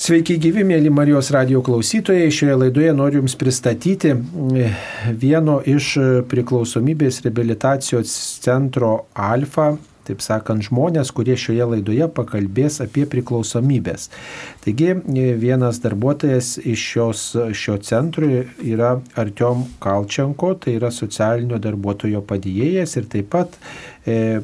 Sveiki 0.00 0.38
gyvi, 0.40 0.62
mėly 0.64 0.88
Marijos 0.88 1.28
radio 1.34 1.60
klausytojai. 1.60 2.30
Šioje 2.32 2.54
laidoje 2.56 2.92
noriu 2.96 3.20
Jums 3.20 3.34
pristatyti 3.36 4.14
mm, 4.14 4.78
vieno 5.20 5.58
iš 5.60 5.90
priklausomybės 6.30 7.18
rehabilitacijos 7.26 8.14
centro 8.40 8.94
Alfa, 9.12 9.74
taip 10.08 10.24
sakant, 10.24 10.64
žmonės, 10.64 11.12
kurie 11.12 11.36
šioje 11.36 11.66
laidoje 11.74 12.08
pakalbės 12.16 12.80
apie 12.80 13.04
priklausomybės. 13.12 14.08
Taigi 14.64 14.96
vienas 15.44 15.82
darbuotojas 15.84 16.54
iš 16.64 16.86
šios, 16.94 17.26
šio 17.52 17.76
centro 17.84 18.32
yra 18.64 18.94
Artiom 19.20 19.66
Kalčenko, 19.84 20.54
tai 20.64 20.78
yra 20.80 20.88
socialinio 20.96 21.60
darbuotojo 21.60 22.24
padėjėjas 22.24 22.96
ir 22.96 23.12
taip 23.12 23.28
pat 23.36 23.60
e, 24.08 24.40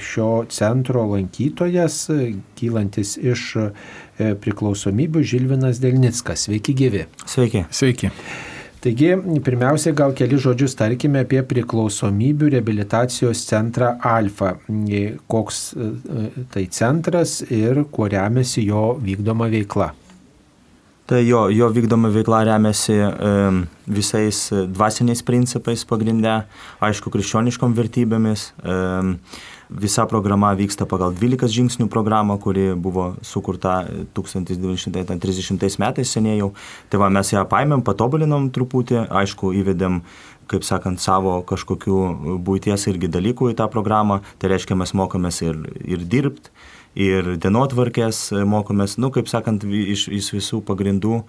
šio 0.00 0.30
centro 0.56 1.04
lankytojas, 1.12 2.06
kylantis 2.56 3.18
iš 3.20 3.50
E, 3.60 4.05
priklausomybių 4.18 5.22
Žilvinas 5.26 5.80
Delnickas. 5.82 6.46
Sveiki 6.48 6.76
gyvi. 6.76 7.06
Sveiki. 7.26 7.66
Sveiki. 7.70 8.12
Taigi, 8.86 9.08
pirmiausia, 9.42 9.90
gal 9.96 10.12
keli 10.14 10.36
žodžius 10.38 10.76
tarkime 10.78 11.24
apie 11.24 11.40
priklausomybių 11.48 12.52
rehabilitacijos 12.54 13.40
centrą 13.48 13.94
Alfa. 14.04 14.52
E, 14.70 15.16
koks 15.26 15.60
e, 15.74 15.88
tai 16.52 16.66
centras 16.70 17.40
ir 17.48 17.82
kuo 17.90 18.06
remiasi 18.12 18.66
jo 18.68 18.92
vykdoma 19.02 19.48
veikla? 19.50 19.90
Tai 21.06 21.18
jo, 21.22 21.44
jo 21.54 21.70
vykdoma 21.74 22.12
veikla 22.14 22.44
remiasi 22.50 22.94
e, 23.00 23.32
visais 23.98 24.44
dvasiniais 24.52 25.24
principais 25.26 25.82
pagrindę, 25.88 26.40
aišku, 26.82 27.10
krikščioniškom 27.14 27.74
vertybėmis. 27.80 28.50
E, 28.60 28.78
Visa 29.66 30.04
programa 30.06 30.52
vyksta 30.54 30.86
pagal 30.86 31.10
12 31.18 31.50
žingsnių 31.50 31.88
programą, 31.90 32.36
kuri 32.38 32.68
buvo 32.78 33.16
sukurta 33.26 33.80
1930 34.14 35.80
metais 35.82 36.12
seniai 36.14 36.38
jau. 36.38 36.52
Tai 36.90 37.00
va, 37.02 37.10
mes 37.10 37.32
ją 37.34 37.42
paėmėm, 37.50 37.82
patobulinom 37.86 38.50
truputį, 38.54 39.08
aišku, 39.10 39.50
įvedėm 39.58 40.02
kaip 40.46 40.62
sakant, 40.62 41.02
savo 41.02 41.40
kažkokių 41.42 41.98
būties 42.46 42.86
irgi 42.92 43.10
dalykų 43.10 43.50
į 43.50 43.58
tą 43.58 43.66
programą. 43.72 44.20
Tai 44.38 44.52
reiškia, 44.54 44.78
mes 44.78 44.94
mokomės 44.94 45.42
ir, 45.42 45.58
ir 45.82 46.06
dirbti, 46.06 46.54
ir 46.96 47.34
dienotvarkės 47.42 48.30
mokomės, 48.46 48.96
nu, 49.02 49.10
kaip 49.14 49.26
sakant, 49.30 49.66
iš, 49.66 50.06
iš 50.06 50.32
visų 50.38 50.62
pagrindų 50.66 51.24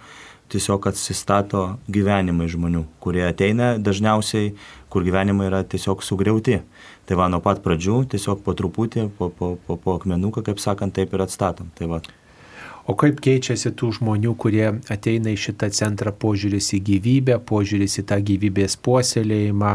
tiesiog 0.52 0.88
atsistato 0.90 1.64
gyvenimai 1.92 2.48
žmonių, 2.52 2.84
kurie 3.04 3.26
ateina 3.28 3.76
dažniausiai, 3.80 4.54
kur 4.92 5.06
gyvenimai 5.08 5.50
yra 5.50 5.64
tiesiog 5.68 6.06
sugriauti. 6.06 6.62
Tai 7.08 7.18
va, 7.20 7.28
nuo 7.32 7.40
pat 7.44 7.60
pradžių 7.64 8.04
tiesiog 8.12 8.44
po 8.44 8.56
truputį, 8.58 9.10
po, 9.18 9.32
po, 9.32 9.56
po, 9.68 9.80
po 9.80 9.98
akmenuką, 10.00 10.44
kaip 10.48 10.64
sakant, 10.64 10.96
taip 10.96 11.14
ir 11.16 11.24
atstatom. 11.28 11.72
Tai 11.78 11.92
va. 11.96 12.02
O 12.88 12.94
kaip 12.96 13.18
keičiasi 13.20 13.74
tų 13.76 13.90
žmonių, 13.98 14.32
kurie 14.40 14.68
ateina 14.94 15.34
į 15.34 15.40
šitą 15.44 15.68
centrą 15.76 16.14
požiūris 16.16 16.70
į 16.78 16.80
gyvybę, 16.88 17.36
požiūris 17.44 18.00
į 18.00 18.04
tą 18.08 18.18
gyvybės 18.30 18.78
puoselėjimą, 18.80 19.74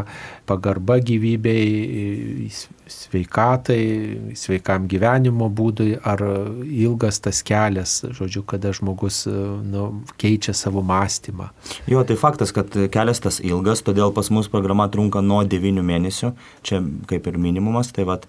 pagarba 0.49 0.97
gyvybei, 0.97 2.49
sveikatai, 2.93 4.33
sveikam 4.37 4.87
gyvenimo 4.89 5.49
būdui, 5.53 5.97
ar 5.99 6.23
ilgas 6.63 7.19
tas 7.23 7.41
kelias, 7.45 7.99
žodžiu, 8.15 8.43
kada 8.47 8.73
žmogus 8.75 9.23
nu, 9.27 9.89
keičia 10.21 10.55
savo 10.57 10.83
mąstymą. 10.85 11.49
Jo, 11.89 12.03
tai 12.07 12.17
faktas, 12.19 12.53
kad 12.55 12.73
kelias 12.93 13.23
tas 13.23 13.39
ilgas, 13.43 13.83
todėl 13.85 14.13
pas 14.15 14.29
mus 14.33 14.49
programa 14.51 14.89
trunka 14.91 15.23
nuo 15.25 15.43
9 15.47 15.83
mėnesių, 15.85 16.33
čia 16.65 16.81
kaip 17.09 17.29
ir 17.29 17.39
minimumas, 17.41 17.93
tai 17.95 18.07
vad 18.09 18.27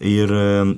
ir 0.00 0.30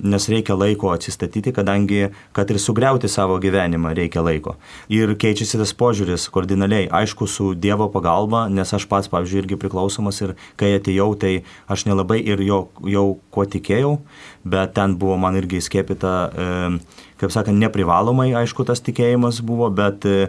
nes 0.02 0.28
reikia 0.28 0.56
laiko 0.58 0.90
atsistatyti, 0.92 1.52
kadangi, 1.56 2.10
kad 2.36 2.50
ir 2.50 2.60
sugriauti 2.60 3.08
savo 3.08 3.38
gyvenimą 3.42 3.94
reikia 3.96 4.24
laiko. 4.24 4.56
Ir 4.92 5.14
keičiasi 5.18 5.60
tas 5.60 5.72
požiūris 5.76 6.28
kardinaliai, 6.34 6.88
aišku, 7.00 7.28
su 7.30 7.52
Dievo 7.54 7.88
pagalba, 7.92 8.46
nes 8.52 8.72
aš 8.76 8.88
pats, 8.90 9.10
pavyzdžiui, 9.12 9.42
irgi 9.44 9.60
priklausomas 9.60 10.20
ir 10.24 10.36
kai 10.60 10.74
atėjau, 10.76 11.12
tai 11.20 11.32
aš 11.72 11.86
nelabai 11.88 12.20
ir 12.20 12.42
jo, 12.44 12.66
jau 12.84 13.06
kuo 13.32 13.46
tikėjau, 13.48 13.96
bet 14.44 14.76
ten 14.76 14.98
buvo 15.00 15.16
man 15.20 15.38
irgi 15.40 15.62
skėpita, 15.64 16.14
e, 16.30 17.04
kaip 17.20 17.32
sakant, 17.32 17.58
neprivalomai, 17.60 18.28
aišku, 18.36 18.66
tas 18.68 18.82
tikėjimas 18.84 19.40
buvo, 19.46 19.68
bet 19.74 20.04
e, 20.08 20.28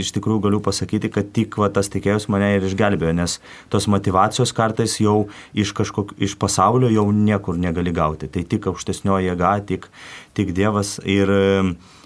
iš 0.00 0.12
tikrųjų 0.16 0.44
galiu 0.46 0.60
pasakyti, 0.64 1.10
kad 1.12 1.32
tik 1.34 1.58
va, 1.60 1.70
tas 1.74 1.90
tikėjimas 1.92 2.28
mane 2.32 2.52
ir 2.56 2.66
išgelbėjo, 2.68 3.14
nes 3.18 3.38
tos 3.72 3.88
motivacijos 3.90 4.54
kartais 4.56 4.98
jau 5.02 5.24
iš, 5.54 5.74
kažkok, 5.78 6.14
iš 6.22 6.36
pasaulio 6.40 6.92
jau 6.92 7.08
niekur 7.14 7.58
negali 7.58 7.94
gauti. 7.94 8.30
Tai 8.32 8.44
tik 8.48 8.70
aukštesnioji 8.70 9.32
jėga, 9.32 9.56
tik, 9.66 9.90
tik 10.38 10.54
Dievas 10.56 10.98
ir 11.08 11.30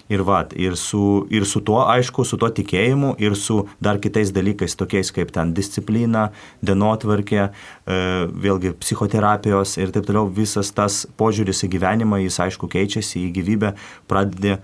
Ir, 0.07 0.23
vat, 0.23 0.53
ir, 0.55 0.77
su, 0.79 1.25
ir 1.33 1.43
su 1.45 1.59
tuo, 1.67 1.81
aišku, 1.91 2.23
su 2.23 2.39
tuo 2.39 2.47
tikėjimu 2.47 3.15
ir 3.19 3.35
su 3.35 3.59
dar 3.83 3.99
kitais 3.99 4.31
dalykais, 4.31 4.77
tokiais 4.79 5.11
kaip 5.11 5.33
ten 5.35 5.51
disciplina, 5.57 6.29
dienotvarkė, 6.63 7.41
e, 7.43 7.99
vėlgi 8.47 8.71
psichoterapijos 8.79 9.75
ir 9.81 9.91
taip 9.91 10.07
toliau, 10.07 10.29
visas 10.31 10.71
tas 10.71 11.03
požiūris 11.19 11.65
į 11.67 11.73
gyvenimą, 11.75 12.21
jis 12.23 12.39
aišku 12.47 12.71
keičiasi 12.71 13.25
į 13.25 13.33
gyvybę, 13.41 13.73
pradedi 14.07 14.55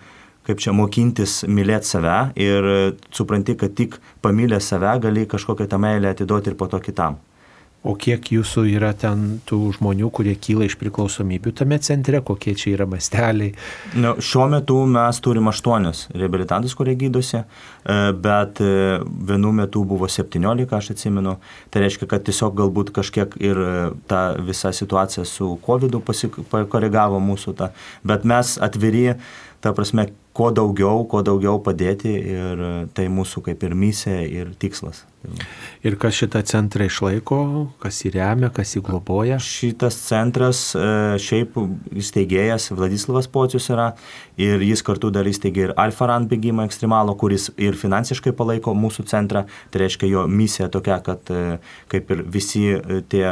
kaip 0.47 0.63
čia 0.63 0.73
mokintis 0.75 1.41
mylėti 1.47 1.91
save 1.91 2.17
ir 2.39 2.71
supranti, 3.15 3.55
kad 3.59 3.75
tik 3.75 3.99
pamylę 4.23 4.59
save 4.63 4.97
gali 5.03 5.27
kažkokią 5.27 5.69
tą 5.71 5.79
meilę 5.79 6.11
atiduoti 6.11 6.51
ir 6.51 6.59
po 6.59 6.71
to 6.71 6.79
kitam. 6.83 7.19
O 7.83 7.97
kiek 7.99 8.29
jūsų 8.31 8.61
yra 8.77 8.93
ten 8.95 9.41
tų 9.43 9.57
žmonių, 9.75 10.07
kurie 10.15 10.37
kyla 10.39 10.69
iš 10.69 10.77
priklausomybių 10.79 11.51
tame 11.59 11.75
centre, 11.83 12.21
kokie 12.23 12.53
čia 12.55 12.77
yra 12.77 12.87
masteliai? 12.87 13.51
Nu, 13.99 14.13
šiuo 14.23 14.45
metu 14.53 14.77
mes 14.87 15.19
turim 15.23 15.51
aštuonius 15.51 16.05
reabilitantus, 16.15 16.77
kurie 16.79 16.95
gydosi, 16.99 17.41
e, 17.43 17.97
bet 18.15 18.63
e, 18.63 19.01
vienu 19.03 19.51
metu 19.59 19.83
buvo 19.87 20.07
17, 20.07 20.63
aš 20.79 20.93
atsimenu. 20.95 21.35
Tai 21.75 21.83
reiškia, 21.83 22.07
kad 22.07 22.23
tiesiog 22.23 22.55
galbūt 22.63 22.95
kažkiek 22.95 23.35
ir 23.43 23.59
e, 23.59 23.77
ta 24.07 24.23
visa 24.39 24.71
situacija 24.71 25.27
su 25.27 25.57
COVID 25.67 25.99
pakoregavo 26.55 27.19
mūsų 27.19 27.57
tą, 27.59 27.73
bet 28.07 28.23
mes 28.23 28.55
atviri, 28.63 29.09
ta 29.59 29.75
prasme, 29.75 30.13
kuo 30.31 30.53
daugiau, 30.55 31.03
kuo 31.03 31.19
daugiau 31.19 31.59
padėti 31.63 32.15
ir 32.15 32.67
tai 32.95 33.11
mūsų 33.11 33.43
kaip 33.49 33.67
ir 33.67 33.75
misija 33.75 34.23
ir 34.23 34.55
tikslas. 34.59 35.03
Ir 35.83 35.97
kas 35.99 36.15
šitą 36.15 36.39
centrą 36.47 36.85
išlaiko, 36.87 37.37
kas 37.83 37.97
jį 38.05 38.13
remia, 38.15 38.47
kas 38.55 38.71
jį 38.75 38.81
globoja? 38.87 39.35
Šitas 39.43 39.97
centras 40.05 40.61
e, 40.79 40.83
šiaip 41.19 41.57
įsteigėjas 41.99 42.69
Vladislavas 42.71 43.27
Pocius 43.31 43.67
yra 43.71 43.89
ir 44.39 44.63
jis 44.63 44.83
kartu 44.85 45.11
dar 45.13 45.27
įsteigė 45.27 45.65
ir 45.65 45.73
Alfa 45.79 46.07
Rand 46.07 46.29
bėgimą 46.31 46.65
ekstremalo, 46.69 47.15
kuris 47.19 47.49
ir 47.59 47.75
finansiškai 47.79 48.31
palaiko 48.35 48.71
mūsų 48.79 49.05
centrą. 49.11 49.43
Tai 49.71 49.81
reiškia 49.83 50.07
jo 50.07 50.23
misija 50.31 50.69
tokia, 50.71 51.01
kad 51.03 51.31
e, 51.35 51.57
kaip 51.91 52.15
ir 52.15 52.23
visi 52.31 52.63
e, 52.77 53.01
tie, 53.11 53.25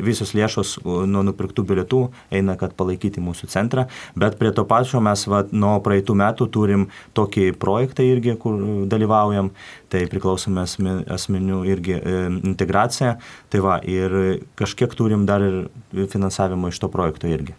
visos 0.00 0.32
lėšos 0.36 0.78
nuo 0.84 1.26
nupirktų 1.28 1.66
bilietų 1.68 2.02
eina, 2.40 2.56
kad 2.60 2.72
palaikyti 2.78 3.20
mūsų 3.24 3.50
centrą. 3.52 3.84
Bet 4.16 4.40
prie 4.40 4.54
to 4.56 4.64
pačio 4.68 5.04
mes 5.04 5.26
va, 5.28 5.44
nuo 5.52 5.76
praeitų 5.84 6.16
metų 6.24 6.48
turim 6.56 6.88
tokį 7.16 7.50
projektą 7.60 8.08
irgi, 8.08 8.38
kur 8.40 8.56
dalyvaujam 8.88 9.52
tai 9.90 10.04
priklausome 10.10 10.64
asmenių 11.10 11.62
irgi 11.70 11.96
e, 11.98 12.20
integracija. 12.52 13.16
Tai 13.50 13.64
va, 13.64 13.80
ir 13.82 14.42
kažkiek 14.60 14.94
turim 14.96 15.26
dar 15.28 15.44
ir 15.44 15.64
finansavimo 16.12 16.70
iš 16.70 16.80
to 16.82 16.90
projekto 16.92 17.30
irgi. 17.30 17.56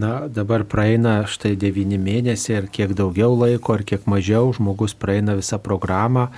Na, 0.00 0.28
dabar 0.28 0.62
praeina 0.64 1.18
štai 1.28 1.52
devyni 1.60 1.98
mėnesiai, 2.00 2.60
ar 2.62 2.68
kiek 2.72 2.94
daugiau 2.96 3.34
laiko, 3.36 3.74
ar 3.76 3.82
kiek 3.84 4.06
mažiau, 4.08 4.48
žmogus 4.56 4.94
praeina 4.96 5.34
visą 5.36 5.58
programą 5.60 6.28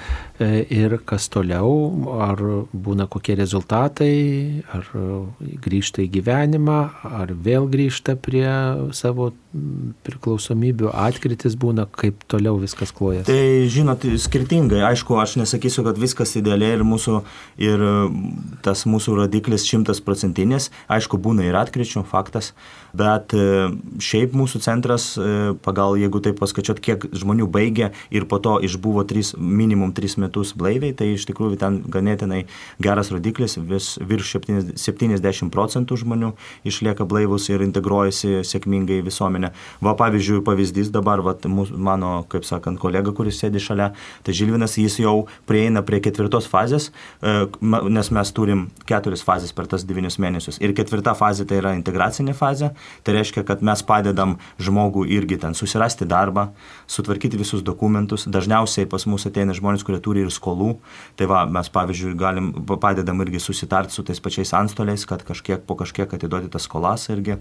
e, 0.43 0.65
ir 0.67 0.97
kas 1.07 1.29
toliau, 1.31 1.71
ar 2.27 2.43
būna 2.73 3.07
kokie 3.13 3.37
rezultatai, 3.39 4.65
ar 4.75 4.89
grįžta 5.63 6.03
į 6.03 6.11
gyvenimą, 6.17 6.81
ar 7.23 7.35
vėl 7.47 7.69
grįžta 7.71 8.17
prie 8.19 8.49
savo 8.99 9.31
priklausomybių 10.07 10.91
atkritis 10.97 11.55
būna, 11.61 11.85
kaip 11.87 12.25
toliau 12.31 12.57
viskas 12.61 12.93
klojas? 12.97 13.27
Tai 13.29 13.69
žinot, 13.71 14.07
skirtingai. 14.25 14.81
Aišku, 14.89 15.19
aš 15.21 15.37
nesakysiu, 15.43 15.85
kad 15.87 16.01
viskas 16.01 16.33
idealiai 16.41 16.79
ir, 16.79 16.87
mūsų, 16.89 17.19
ir 17.61 17.85
tas 18.65 18.87
mūsų 18.89 19.19
rodiklis 19.21 19.69
šimtasprocentinis. 19.69 20.71
Aišku, 20.93 21.21
būna 21.21 21.45
ir 21.47 21.59
atkričių, 21.61 22.07
faktas. 22.09 22.53
Bet 22.97 23.37
e, 23.37 23.52
šiaip 24.03 24.35
mūsų 24.37 24.61
centras, 24.65 25.13
e, 25.17 25.53
pagal 25.65 25.97
jeigu 26.01 26.21
taip 26.25 26.39
paskačiot, 26.41 26.81
kiek 26.83 27.07
žmonių 27.17 27.49
baigė 27.53 27.91
ir 28.15 28.27
po 28.31 28.39
to 28.43 28.59
išbuvo 28.65 29.05
tris, 29.09 29.33
minimum 29.39 29.93
3 29.97 30.19
metus 30.23 30.53
blaiviai, 30.59 30.95
tai 30.97 31.13
iš 31.15 31.27
tikrųjų 31.31 31.59
ten 31.61 31.81
ganėtinai 31.93 32.45
geras 32.83 33.13
rodiklis, 33.15 33.59
vis 33.59 33.95
virš 33.99 34.37
70 34.77 35.53
procentų 35.53 35.99
žmonių 36.03 36.33
išlieka 36.69 37.07
blaivus 37.09 37.49
ir 37.53 37.65
integruojasi 37.65 38.43
sėkmingai 38.47 39.01
į 39.01 39.07
visuomenę. 39.09 39.53
Va, 39.83 39.95
pavyzdžiui, 39.99 40.43
pavyzdys 40.47 40.93
dabar, 40.95 41.23
va, 41.25 41.35
mūsų, 41.35 41.79
mano, 41.79 42.13
kaip 42.33 42.47
sakant, 42.49 42.81
kolega, 42.83 43.15
kuris 43.17 43.41
sėdi 43.43 43.63
šalia, 43.63 43.93
tai 44.27 44.37
Žilvinas, 44.37 44.77
jis 44.81 44.99
jau 45.03 45.27
prieina 45.49 45.83
prie 45.87 46.03
ketvirtos 46.05 46.49
fazės, 46.51 46.91
e, 47.23 47.47
nes 47.63 48.13
mes 48.15 48.35
turim 48.37 48.67
keturias 48.89 49.25
fazės 49.25 49.55
per 49.57 49.71
tas 49.71 49.87
devynius 49.89 50.19
mėnesius. 50.23 50.61
Ir 50.63 50.75
ketvirta 50.77 51.15
fazė 51.19 51.47
tai 51.49 51.61
yra 51.63 51.75
integracinė 51.79 52.35
fazė, 52.37 52.73
tai 53.05 53.17
reiškia, 53.17 53.32
reiškia, 53.33 53.45
kad 53.47 53.63
mes 53.63 53.83
padedam 53.83 54.37
žmogų 54.61 55.07
irgi 55.09 55.39
ten 55.41 55.55
susirasti 55.55 56.05
darbą, 56.05 56.53
sutvarkyti 56.87 57.39
visus 57.39 57.63
dokumentus. 57.63 58.27
Dažniausiai 58.27 58.87
pas 58.87 59.07
mus 59.07 59.27
ateina 59.27 59.53
žmonės, 59.55 59.85
kurie 59.85 60.01
turi 60.01 60.23
ir 60.23 60.31
skolų. 60.31 60.79
Tai 61.17 61.27
va, 61.27 61.47
mes 61.47 61.69
pavyzdžiui 61.69 62.17
galim, 62.17 62.53
padedam 62.81 63.21
irgi 63.23 63.41
susitarti 63.41 63.93
su 63.93 64.03
tais 64.03 64.21
pačiais 64.21 64.53
antstoliais, 64.53 65.07
kad 65.07 65.23
kažkiek 65.25 65.65
po 65.67 65.77
kažkiek 65.77 66.13
atiduoti 66.13 66.51
tas 66.51 66.63
skolas 66.63 67.09
irgi. 67.09 67.39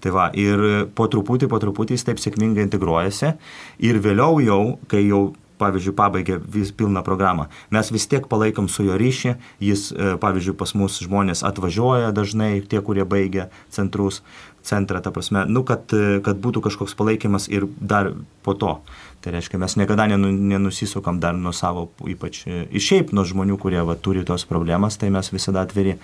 Tai 0.00 0.10
va, 0.12 0.30
ir 0.34 0.88
po 0.94 1.08
truputį, 1.08 1.48
po 1.48 1.58
truputį 1.58 1.96
jis 1.96 2.06
taip 2.06 2.22
sėkmingai 2.22 2.66
integruojasi. 2.68 3.34
Ir 3.82 3.98
vėliau 4.02 4.40
jau, 4.42 4.62
kai 4.88 5.06
jau 5.06 5.32
pavyzdžiui, 5.62 5.94
pabaigė 5.96 6.38
vis 6.54 6.72
pilną 6.74 7.02
programą, 7.06 7.48
mes 7.74 7.90
vis 7.94 8.06
tiek 8.10 8.26
palaikom 8.30 8.68
su 8.72 8.86
jo 8.86 8.96
ryšį, 8.98 9.34
jis, 9.62 9.88
e, 9.92 10.14
pavyzdžiui, 10.22 10.56
pas 10.58 10.74
mus 10.78 10.98
žmonės 11.04 11.44
atvažiuoja 11.46 12.12
dažnai, 12.16 12.54
tie, 12.66 12.82
kurie 12.84 13.06
baigia 13.08 13.48
centrus, 13.72 14.22
centrą, 14.66 15.02
ta 15.02 15.12
prasme, 15.14 15.44
nu, 15.48 15.64
kad, 15.66 15.92
kad 16.24 16.42
būtų 16.42 16.64
kažkoks 16.68 16.96
palaikymas 16.98 17.48
ir 17.52 17.66
dar 17.80 18.12
po 18.46 18.54
to. 18.58 18.76
Tai 19.22 19.36
reiškia, 19.36 19.60
mes 19.62 19.76
niekada 19.78 20.08
nenusisukam 20.10 21.20
dar 21.22 21.36
nuo 21.38 21.52
savo, 21.54 21.86
ypač 22.10 22.42
e, 22.50 22.64
šiaip 22.74 23.12
nuo 23.14 23.22
žmonių, 23.28 23.58
kurie 23.62 23.82
va, 23.86 23.94
turi 23.94 24.24
tos 24.26 24.46
problemas, 24.48 24.98
tai 24.98 25.12
mes 25.14 25.30
visada 25.30 25.62
atviri 25.62 25.94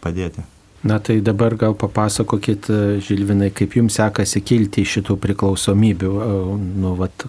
padėti. 0.00 0.44
Na 0.82 0.96
tai 0.98 1.20
dabar 1.22 1.54
gal 1.54 1.76
papasakokit, 1.78 2.66
Žilvinai, 3.06 3.52
kaip 3.54 3.76
jums 3.78 4.00
sekasi 4.00 4.40
kilti 4.42 4.82
iš 4.82 4.96
šitų 4.96 5.14
priklausomybių. 5.22 6.14
Nu, 6.82 6.96
vat, 6.98 7.26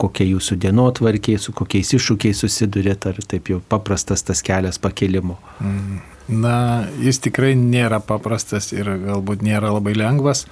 kokia 0.00 0.26
jūsų 0.26 0.56
dienotvarkė, 0.64 1.36
su 1.38 1.54
kokiais 1.56 1.92
iššūkiais 1.98 2.42
susidurėt, 2.42 3.06
ar 3.10 3.20
taip 3.30 3.52
jau 3.52 3.60
paprastas 3.60 4.24
tas 4.26 4.42
kelias 4.42 4.80
pakilimo? 4.82 5.38
Mm. 5.60 6.00
Na, 6.30 6.86
jis 7.02 7.18
tikrai 7.24 7.54
nėra 7.58 7.98
paprastas 8.04 8.70
ir 8.74 8.86
galbūt 9.02 9.42
nėra 9.42 9.72
labai 9.74 9.96
lengvas, 9.98 10.44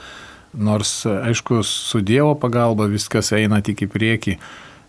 nors, 0.58 1.04
aišku, 1.06 1.60
su 1.62 2.00
Dievo 2.02 2.34
pagalba 2.40 2.88
viskas 2.90 3.30
eina 3.36 3.60
tik 3.62 3.84
į 3.86 3.90
priekį. 3.92 4.38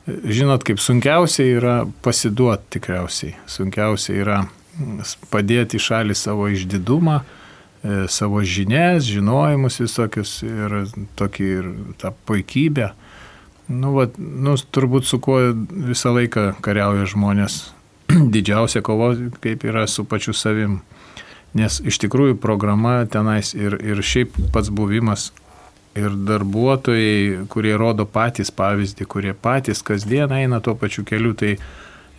Žinot, 0.09 0.63
kaip 0.65 0.79
sunkiausia 0.81 1.45
yra 1.59 1.75
pasiduoti 2.01 2.79
tikriausiai. 2.79 3.35
Sunkiausia 3.45 4.15
yra 4.17 4.39
padėti 5.29 5.77
į 5.77 5.83
šalį 5.85 6.15
savo 6.17 6.47
išdidumą, 6.49 7.19
e, 7.21 8.07
savo 8.09 8.41
žinias, 8.41 9.05
žinojimus 9.05 9.81
visokius 9.83 10.39
ir 10.47 10.79
tokį 11.19 11.49
ir 11.59 11.69
tą 12.01 12.15
puikybę. 12.25 12.93
Nu, 13.69 13.93
va, 13.93 14.07
nu, 14.17 14.55
turbūt 14.57 15.05
su 15.05 15.19
kuo 15.21 15.37
visą 15.69 16.15
laiką 16.15 16.55
kariauja 16.65 17.05
žmonės. 17.11 17.67
Didžiausia 18.33 18.81
kova, 18.81 19.13
kaip 19.43 19.63
yra 19.67 19.87
su 19.87 20.05
pačiu 20.05 20.33
savim. 20.33 20.79
Nes 21.57 21.79
iš 21.81 21.97
tikrųjų 22.03 22.37
programa 22.41 23.03
tenais 23.09 23.55
ir, 23.57 23.79
ir 23.81 24.01
šiaip 24.05 24.35
pats 24.53 24.69
buvimas 24.69 25.31
ir 25.97 26.13
darbuotojai, 26.27 27.45
kurie 27.49 27.73
rodo 27.77 28.05
patys 28.05 28.51
pavyzdį, 28.53 29.07
kurie 29.09 29.33
patys 29.33 29.81
kasdien 29.85 30.31
eina 30.35 30.61
tuo 30.61 30.75
pačiu 30.77 31.03
keliu, 31.07 31.33
tai 31.33 31.55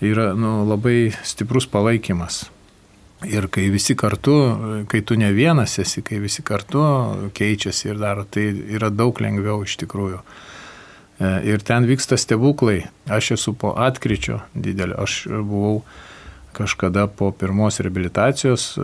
yra 0.02 0.32
nu, 0.34 0.64
labai 0.68 1.12
stiprus 1.26 1.68
palaikymas. 1.70 2.42
Ir 3.28 3.50
kai 3.52 3.66
visi 3.68 3.94
kartu, 4.00 4.34
kai 4.88 5.02
tu 5.04 5.16
ne 5.20 5.28
vienas 5.36 5.76
esi, 5.78 6.00
kai 6.02 6.18
visi 6.22 6.42
kartu 6.42 6.82
keičiasi 7.36 7.90
ir 7.92 8.00
daro, 8.00 8.24
tai 8.24 8.48
yra 8.48 8.88
daug 8.90 9.20
lengviau 9.20 9.60
iš 9.66 9.76
tikrųjų. 9.82 10.22
E, 11.20 11.30
ir 11.44 11.60
ten 11.60 11.84
vyksta 11.84 12.16
stebuklai. 12.16 12.86
Aš 13.08 13.30
esu 13.36 13.52
po 13.52 13.74
atkryčio 13.76 14.40
didelio. 14.54 14.96
Aš 14.98 15.26
buvau 15.28 15.82
kažkada 16.56 17.06
po 17.06 17.30
pirmos 17.30 17.80
reabilitacijos, 17.80 18.78
e, 18.78 18.82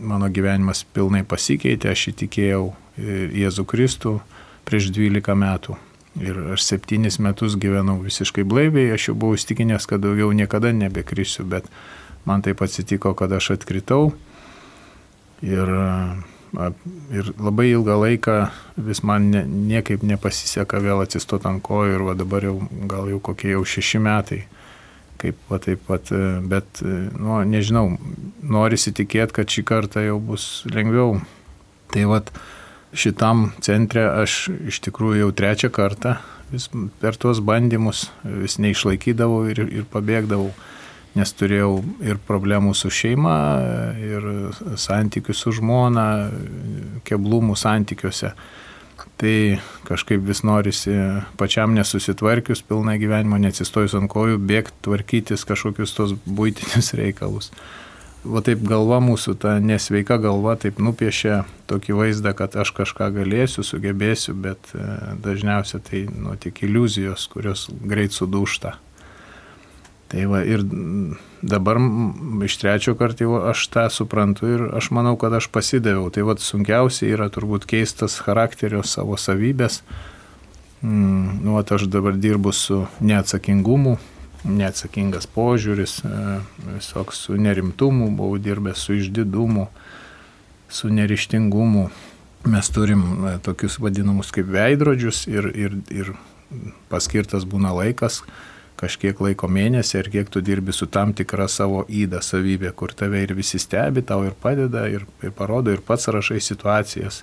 mano 0.00 0.30
gyvenimas 0.32 0.82
pilnai 0.94 1.22
pasikeitė, 1.24 1.92
aš 1.92 2.08
įtikėjau 2.14 2.70
Jėzų 3.00 3.64
Kristų 3.64 4.18
prieš 4.68 4.90
12 4.92 5.36
metų. 5.38 5.76
Ir 6.20 6.40
aš 6.56 6.64
septynis 6.66 7.20
metus 7.22 7.54
gyvenau 7.60 8.00
visiškai 8.02 8.42
blaiviai, 8.44 8.90
aš 8.96 9.10
jau 9.10 9.14
buvau 9.14 9.38
įstikinęs, 9.38 9.86
kad 9.88 10.02
daugiau 10.02 10.32
niekada 10.34 10.72
nebekrisiu, 10.74 11.46
bet 11.46 11.68
man 12.26 12.42
taip 12.42 12.60
atsitiko, 12.66 13.14
kad 13.14 13.32
aš 13.32 13.52
atkritau. 13.54 14.10
Ir 15.46 15.70
Ir 16.50 17.28
labai 17.38 17.68
ilgą 17.70 17.96
laiką 18.00 18.36
vis 18.88 19.02
man 19.06 19.28
ne, 19.30 19.44
niekaip 19.46 20.02
nepasiseka 20.06 20.80
vėl 20.82 21.04
atsistoti 21.04 21.46
ant 21.50 21.62
kojų 21.62 21.98
ir 21.98 22.06
va 22.08 22.16
dabar 22.18 22.46
jau 22.48 22.56
gal 22.90 23.10
jau 23.12 23.20
kokie 23.30 23.52
jau 23.52 23.62
šeši 23.62 24.00
metai. 24.02 24.40
Kaip 25.20 25.36
va 25.52 25.60
taip 25.62 25.84
pat, 25.86 26.10
e, 26.16 26.40
bet, 26.50 26.80
e, 26.82 26.96
nu, 27.12 27.36
nežinau, 27.46 27.92
norisi 28.42 28.90
tikėti, 28.96 29.36
kad 29.36 29.52
šį 29.52 29.66
kartą 29.68 30.02
jau 30.06 30.16
bus 30.30 30.64
lengviau. 30.72 31.20
Tai 31.92 32.06
va 32.10 32.22
šitam 32.96 33.50
centre 33.62 34.08
aš 34.08 34.48
iš 34.72 34.80
tikrųjų 34.88 35.26
jau 35.26 35.32
trečią 35.36 35.70
kartą 35.74 36.16
vis 36.50 36.66
per 36.98 37.14
tuos 37.20 37.38
bandymus 37.44 38.08
vis 38.24 38.58
neišlaikydavau 38.58 39.44
ir, 39.52 39.62
ir 39.70 39.86
pabėgdavau 39.92 40.50
nes 41.18 41.32
turėjau 41.34 41.80
ir 42.06 42.20
problemų 42.26 42.74
su 42.78 42.90
šeima, 42.92 43.36
ir 43.98 44.26
santykių 44.78 45.34
su 45.34 45.52
žmona, 45.58 46.06
keblumų 47.06 47.58
santykiuose. 47.58 48.34
Tai 49.20 49.34
kažkaip 49.84 50.22
vis 50.24 50.40
norisi 50.48 50.94
pačiam 51.40 51.74
nesusitvarkius 51.76 52.62
pilną 52.64 52.96
gyvenimą, 53.00 53.40
neatsistojus 53.42 53.96
ant 53.98 54.08
kojų, 54.12 54.38
bėgti, 54.48 54.76
tvarkytis 54.86 55.44
kažkokius 55.48 55.92
tos 55.96 56.16
būtinius 56.24 56.94
reikalus. 57.00 57.50
Va 58.20 58.42
taip 58.44 58.60
galva 58.68 58.98
mūsų, 59.00 59.34
ta 59.40 59.54
nesveika 59.64 60.18
galva, 60.20 60.52
taip 60.60 60.80
nupiešia 60.80 61.46
tokį 61.72 61.96
vaizdą, 61.96 62.34
kad 62.36 62.56
aš 62.60 62.74
kažką 62.76 63.08
galėsiu, 63.16 63.64
sugebėsiu, 63.64 64.34
bet 64.36 64.74
e, 64.76 64.84
dažniausiai 65.24 65.80
tai 65.86 66.02
nu, 66.12 66.34
tik 66.36 66.60
iliuzijos, 66.66 67.24
kurios 67.32 67.70
greit 67.80 68.12
sudūšta. 68.12 68.74
Tai 70.10 70.24
va 70.26 70.40
ir 70.42 70.64
dabar 71.42 71.78
iš 72.44 72.56
trečio 72.58 72.96
karto 72.98 73.24
jau 73.24 73.36
aš 73.52 73.68
tą 73.70 73.84
suprantu 73.94 74.48
ir 74.50 74.64
aš 74.74 74.90
manau, 74.90 75.14
kad 75.20 75.34
aš 75.38 75.46
pasidaviau. 75.54 76.10
Tai 76.10 76.24
va 76.26 76.34
sunkiausia 76.34 77.12
yra 77.14 77.28
turbūt 77.30 77.68
keistas 77.70 78.18
charakterio 78.24 78.82
savo 78.82 79.14
savybės. 79.14 79.84
Mm, 80.82 81.44
nu, 81.44 81.54
va, 81.54 81.62
aš 81.62 81.86
dabar 81.92 82.16
dirbu 82.18 82.50
su 82.56 82.82
neatsakingumu, 83.04 83.98
neatsakingas 84.48 85.28
požiūris, 85.30 85.98
e, 86.02 86.36
visoks 86.78 87.26
su 87.26 87.36
nerimtumu, 87.36 88.08
buvau 88.16 88.40
dirbęs 88.40 88.86
su 88.88 88.96
išdidumu, 88.96 89.68
su 90.72 90.88
nerištingumu. 90.88 91.90
Mes 92.50 92.72
turim 92.72 93.04
e, 93.28 93.34
tokius 93.44 93.76
vadinamus 93.78 94.32
kaip 94.32 94.48
veidrodžius 94.50 95.26
ir, 95.28 95.50
ir, 95.52 95.76
ir 95.92 96.14
paskirtas 96.90 97.44
būna 97.44 97.74
laikas, 97.76 98.22
kažkiek 98.80 99.20
laiko 99.20 99.48
mėnesį 99.50 100.00
ar 100.00 100.10
kiek 100.12 100.32
tu 100.32 100.42
dirbi 100.44 100.72
su 100.72 100.88
tam 100.88 101.12
tikra 101.16 101.48
savo 101.48 101.84
įda 101.88 102.22
savybė, 102.24 102.72
kur 102.76 102.94
tave 102.96 103.22
ir 103.24 103.34
visi 103.36 103.60
stebi, 103.60 104.02
tau 104.06 104.24
ir 104.24 104.36
padeda, 104.40 104.86
ir, 104.88 105.06
ir 105.22 105.34
parodo, 105.36 105.72
ir 105.74 105.84
pats 105.84 106.08
rašai 106.08 106.40
situacijas. 106.44 107.22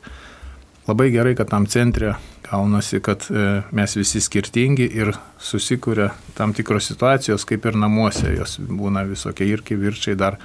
Labai 0.87 1.09
gerai, 1.11 1.33
kad 1.35 1.49
tam 1.51 1.65
centre 1.67 2.13
gaunasi, 2.47 3.01
kad 3.03 3.25
e, 3.27 3.47
mes 3.75 3.95
visi 3.97 4.21
skirtingi 4.23 4.87
ir 4.95 5.11
susikūrė 5.43 6.11
tam 6.37 6.53
tikros 6.55 6.87
situacijos, 6.93 7.43
kaip 7.47 7.67
ir 7.67 7.75
namuose, 7.75 8.29
jos 8.37 8.55
būna 8.61 9.03
visokie 9.09 9.49
ir 9.51 9.65
kivirčiai 9.67 10.15
dar. 10.15 10.39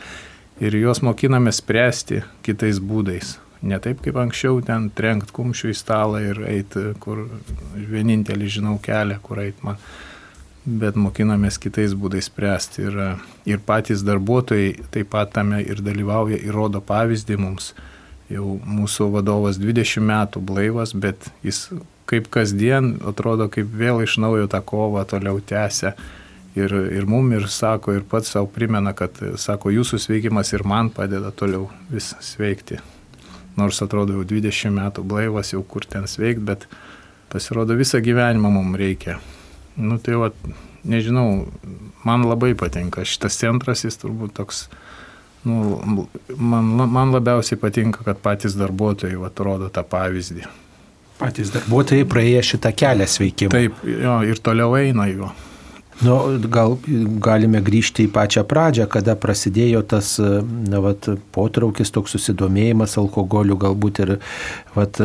Ir 0.63 0.75
juos 0.77 1.01
mokiname 1.03 1.53
spręsti 1.55 2.25
kitais 2.43 2.81
būdais. 2.83 3.37
Ne 3.63 3.79
taip 3.79 4.03
kaip 4.03 4.19
anksčiau 4.19 4.59
ten 4.67 4.89
trenkt 4.91 5.31
kumščių 5.35 5.71
į 5.71 5.77
stalą 5.79 6.23
ir 6.27 6.41
eiti, 6.51 6.89
kur 7.03 7.29
vienintelį 7.77 8.51
žinau 8.59 8.75
kelią, 8.83 9.21
kur 9.23 9.39
eiti 9.45 9.63
man 9.63 9.79
bet 10.65 10.97
mokinamės 10.99 11.59
kitais 11.63 11.95
būdais 11.99 12.29
spręsti. 12.31 12.87
Ir, 12.87 12.99
ir 13.49 13.63
patys 13.67 14.05
darbuotojai 14.07 14.77
taip 14.95 15.11
pat 15.15 15.35
tame 15.35 15.63
ir 15.63 15.83
dalyvauja 15.83 16.39
ir 16.39 16.55
rodo 16.55 16.83
pavyzdį 16.85 17.39
mums. 17.41 17.73
Jau 18.33 18.57
mūsų 18.65 19.11
vadovas 19.13 19.59
20 19.61 20.07
metų 20.09 20.41
blaivas, 20.47 20.95
bet 20.95 21.29
jis 21.45 21.67
kaip 22.09 22.31
kasdien 22.33 22.95
atrodo 23.09 23.49
kaip 23.53 23.69
vėl 23.77 24.03
iš 24.05 24.17
naujo 24.23 24.49
tą 24.51 24.63
kovą 24.65 25.05
toliau 25.11 25.41
tęsia. 25.41 25.97
Ir, 26.53 26.73
ir 26.93 27.07
mum 27.09 27.31
ir 27.33 27.47
sako, 27.49 27.95
ir 27.97 28.03
pats 28.05 28.35
savo 28.35 28.49
primena, 28.53 28.93
kad, 28.93 29.17
sako, 29.41 29.73
jūsų 29.73 29.99
sveikimas 30.05 30.53
ir 30.53 30.67
man 30.69 30.91
padeda 30.93 31.33
toliau 31.33 31.71
vis 31.89 32.11
sveikti. 32.21 32.77
Nors 33.57 33.81
atrodo 33.85 34.19
jau 34.19 34.27
20 34.29 34.73
metų 34.77 35.05
blaivas, 35.05 35.55
jau 35.57 35.65
kur 35.65 35.89
ten 35.89 36.05
sveikti, 36.09 36.45
bet 36.53 36.69
pasirodo 37.33 37.77
visą 37.77 38.05
gyvenimą 38.05 38.53
mums 38.53 38.81
reikia 38.81 39.17
Nu 39.77 39.99
tai 40.03 40.19
va, 40.21 40.31
nežinau, 40.85 41.47
man 42.05 42.27
labai 42.29 42.53
patinka 42.59 43.05
šitas 43.09 43.39
centras, 43.41 43.85
jis 43.87 43.97
turbūt 44.01 44.35
toks, 44.37 44.67
nu, 45.49 46.07
man, 46.37 46.75
man 46.93 47.15
labiausiai 47.15 47.61
patinka, 47.61 48.05
kad 48.07 48.21
patys 48.25 48.59
darbuotojai 48.59 49.21
va, 49.21 49.33
rodo 49.47 49.71
tą 49.73 49.85
pavyzdį. 49.87 50.45
Patys 51.23 51.53
darbuotojai 51.55 52.05
praėję 52.11 52.43
šitą 52.53 52.75
kelią 52.77 53.09
sveikimą. 53.09 53.55
Taip, 53.55 53.81
jo, 53.87 54.19
ir 54.27 54.43
toliau 54.43 54.77
eina 54.81 55.07
juo. 55.11 55.31
Nu, 56.03 56.17
gal 56.51 56.73
galime 57.23 57.61
grįžti 57.63 58.09
į 58.09 58.11
pačią 58.11 58.43
pradžią, 58.49 58.89
kada 58.91 59.15
prasidėjo 59.19 59.85
tas 59.87 60.17
na, 60.19 60.81
vat, 60.83 61.07
potraukis, 61.35 61.93
toks 61.95 62.17
susidomėjimas 62.17 62.97
alkoholiu, 62.99 63.55
galbūt 63.61 64.01
ir 64.03 64.13
vat, 64.75 64.99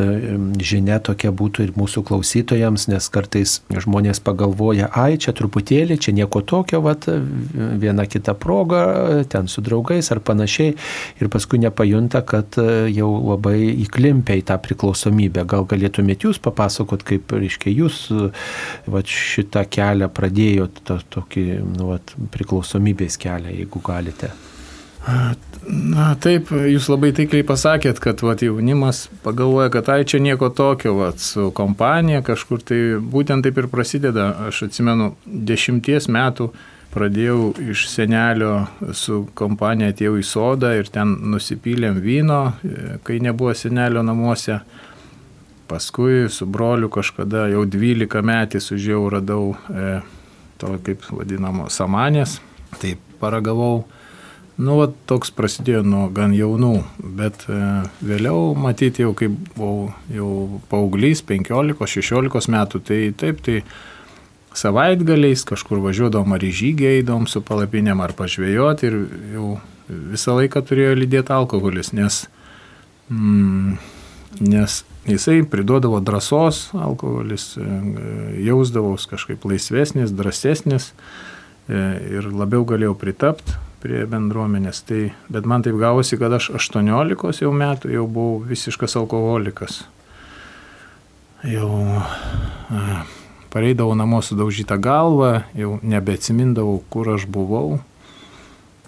žinia 0.58 0.98
tokia 1.04 1.30
būtų 1.30 1.68
ir 1.68 1.74
mūsų 1.78 2.02
klausytojams, 2.08 2.88
nes 2.90 3.10
kartais 3.14 3.60
žmonės 3.70 4.22
pagalvoja, 4.26 4.88
ai, 4.90 5.20
čia 5.22 5.36
truputėlį, 5.38 6.00
čia 6.02 6.16
nieko 6.18 6.42
tokio, 6.42 6.82
vat, 6.86 7.06
viena 7.06 8.08
kita 8.10 8.34
proga, 8.34 8.82
ten 9.30 9.52
su 9.52 9.62
draugais 9.62 10.10
ar 10.16 10.24
panašiai, 10.26 10.74
ir 11.22 11.30
paskui 11.34 11.62
nepajunta, 11.62 12.24
kad 12.26 12.58
jau 12.90 13.12
labai 13.20 13.60
įklimpia 13.86 14.40
į 14.42 14.48
tą 14.50 14.58
priklausomybę. 14.66 15.46
Gal 15.46 15.70
galėtumėte 15.70 16.32
jūs 16.32 16.42
papasakot, 16.42 17.06
kaip, 17.06 17.38
reiškia, 17.38 17.76
jūs 17.84 18.02
vat, 18.90 19.06
šitą 19.06 19.68
kelią 19.70 20.10
pradėjot 20.10 20.87
to, 20.88 21.00
tokį 21.18 21.48
nu, 21.76 21.92
vat, 21.94 22.16
priklausomybės 22.34 23.20
kelią, 23.22 23.54
jeigu 23.60 23.84
galite. 23.86 24.32
Na 25.08 26.08
taip, 26.20 26.50
jūs 26.52 26.90
labai 26.92 27.14
taikliai 27.16 27.46
pasakėt, 27.48 28.00
kad 28.04 28.22
vat, 28.26 28.42
jaunimas 28.44 29.06
pagalvoja, 29.24 29.70
kad 29.72 29.88
ai 29.94 30.02
čia 30.08 30.20
nieko 30.24 30.50
tokio, 30.52 30.98
vat, 31.00 31.22
su 31.24 31.48
kompanija 31.56 32.24
kažkur 32.28 32.64
tai 32.64 32.80
būtent 33.00 33.48
taip 33.48 33.62
ir 33.62 33.70
prasideda. 33.72 34.30
Aš 34.50 34.66
atsimenu, 34.68 35.14
dešimties 35.26 36.10
metų 36.12 36.50
pradėjau 36.92 37.54
iš 37.72 37.86
senelio 37.92 38.66
su 38.96 39.22
kompanija 39.38 39.94
atėjau 39.94 40.18
į 40.20 40.26
sodą 40.28 40.74
ir 40.76 40.92
ten 40.92 41.16
nusipylėm 41.32 42.02
vyno, 42.04 42.42
kai 43.08 43.22
nebuvo 43.24 43.56
senelio 43.56 44.04
namuose. 44.04 44.60
Paskui 45.68 46.28
su 46.32 46.48
broliu 46.48 46.88
kažkada 46.92 47.50
jau 47.52 47.66
12 47.68 48.24
metys 48.24 48.72
užėjau 48.72 49.02
radau 49.12 49.42
e, 49.52 49.98
to 50.62 50.74
kaip 50.86 51.06
vadinamo 51.12 51.68
samanės, 51.74 52.40
tai 52.82 52.96
paragavau. 53.22 53.86
Nu, 54.58 54.80
va, 54.80 54.88
toks 55.10 55.30
prasidėjo 55.38 55.84
nuo 55.86 56.08
gan 56.10 56.32
jaunų, 56.34 56.80
bet 57.20 57.44
e, 57.46 57.58
vėliau, 58.02 58.56
matyti 58.58 59.04
jau 59.04 59.12
kaip 59.18 59.36
buvau 59.54 59.92
jau 60.10 60.30
paauglys, 60.72 61.22
15-16 61.30 62.50
metų, 62.56 62.82
tai 62.88 62.98
taip, 63.22 63.44
tai 63.46 63.60
savaitgaliais 64.58 65.46
kažkur 65.46 65.84
važiuodom 65.84 66.34
ar 66.34 66.42
į 66.42 66.50
žygį 66.62 66.90
eidom 66.96 67.28
su 67.30 67.44
palapinėm 67.46 68.02
ar 68.02 68.16
pažvėjoti 68.18 68.90
ir 68.90 68.98
jau 69.36 69.52
visą 69.88 70.40
laiką 70.40 70.64
turėjo 70.66 70.98
lydėti 70.98 71.34
alkoholis, 71.38 71.94
nes, 71.94 72.24
mm, 73.14 73.78
nes 74.42 74.84
Jisai 75.08 75.44
priduodavo 75.44 76.00
drąsos, 76.00 76.74
alkoholis, 76.74 77.58
e, 77.58 77.62
jausdavaus 78.44 79.06
kažkaip 79.08 79.46
laisvesnis, 79.46 80.12
drąsesnis 80.12 80.90
e, 80.92 81.80
ir 82.12 82.28
labiau 82.28 82.66
galėjau 82.68 82.92
pritapti 83.00 83.56
prie 83.80 84.04
bendruomenės. 84.10 84.82
Tai, 84.84 85.00
bet 85.32 85.48
man 85.48 85.64
taip 85.64 85.80
gavosi, 85.80 86.20
kad 86.20 86.36
aš 86.36 86.50
18 86.60 87.40
jau 87.40 87.54
metų 87.56 87.94
jau 87.94 88.04
buvau 88.04 88.44
visiškas 88.50 88.98
alkoholikas. 89.00 89.86
Jau 91.48 91.72
a, 91.88 93.06
pareidavau 93.54 93.96
namo 93.96 94.20
sudaužytą 94.20 94.76
galvą, 94.76 95.32
jau 95.56 95.78
nebeatsimindavau, 95.88 96.82
kur 96.92 97.16
aš 97.16 97.30
buvau. 97.32 97.78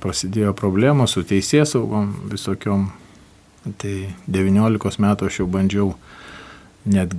Prasidėjo 0.03 0.51
problemos 0.51 1.15
su 1.15 1.23
teisėsaugom 1.23 2.11
visokiom. 2.33 2.89
Tai 3.77 3.95
19 4.27 5.03
metų 5.03 5.29
aš 5.29 5.41
jau 5.41 5.47
bandžiau 5.51 5.93
net 6.89 7.13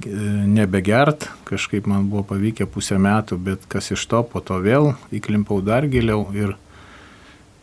nebegert, 0.50 1.28
kažkaip 1.49 1.87
man 1.87 2.09
buvo 2.11 2.25
pavykę 2.33 2.66
pusę 2.66 2.99
metų, 2.99 3.38
bet 3.38 3.66
kas 3.71 3.90
iš 3.95 4.07
to, 4.11 4.23
po 4.25 4.40
to 4.40 4.59
vėl 4.64 4.95
įklimpau 5.14 5.61
dar 5.62 5.87
giliau 5.90 6.25
ir 6.35 6.57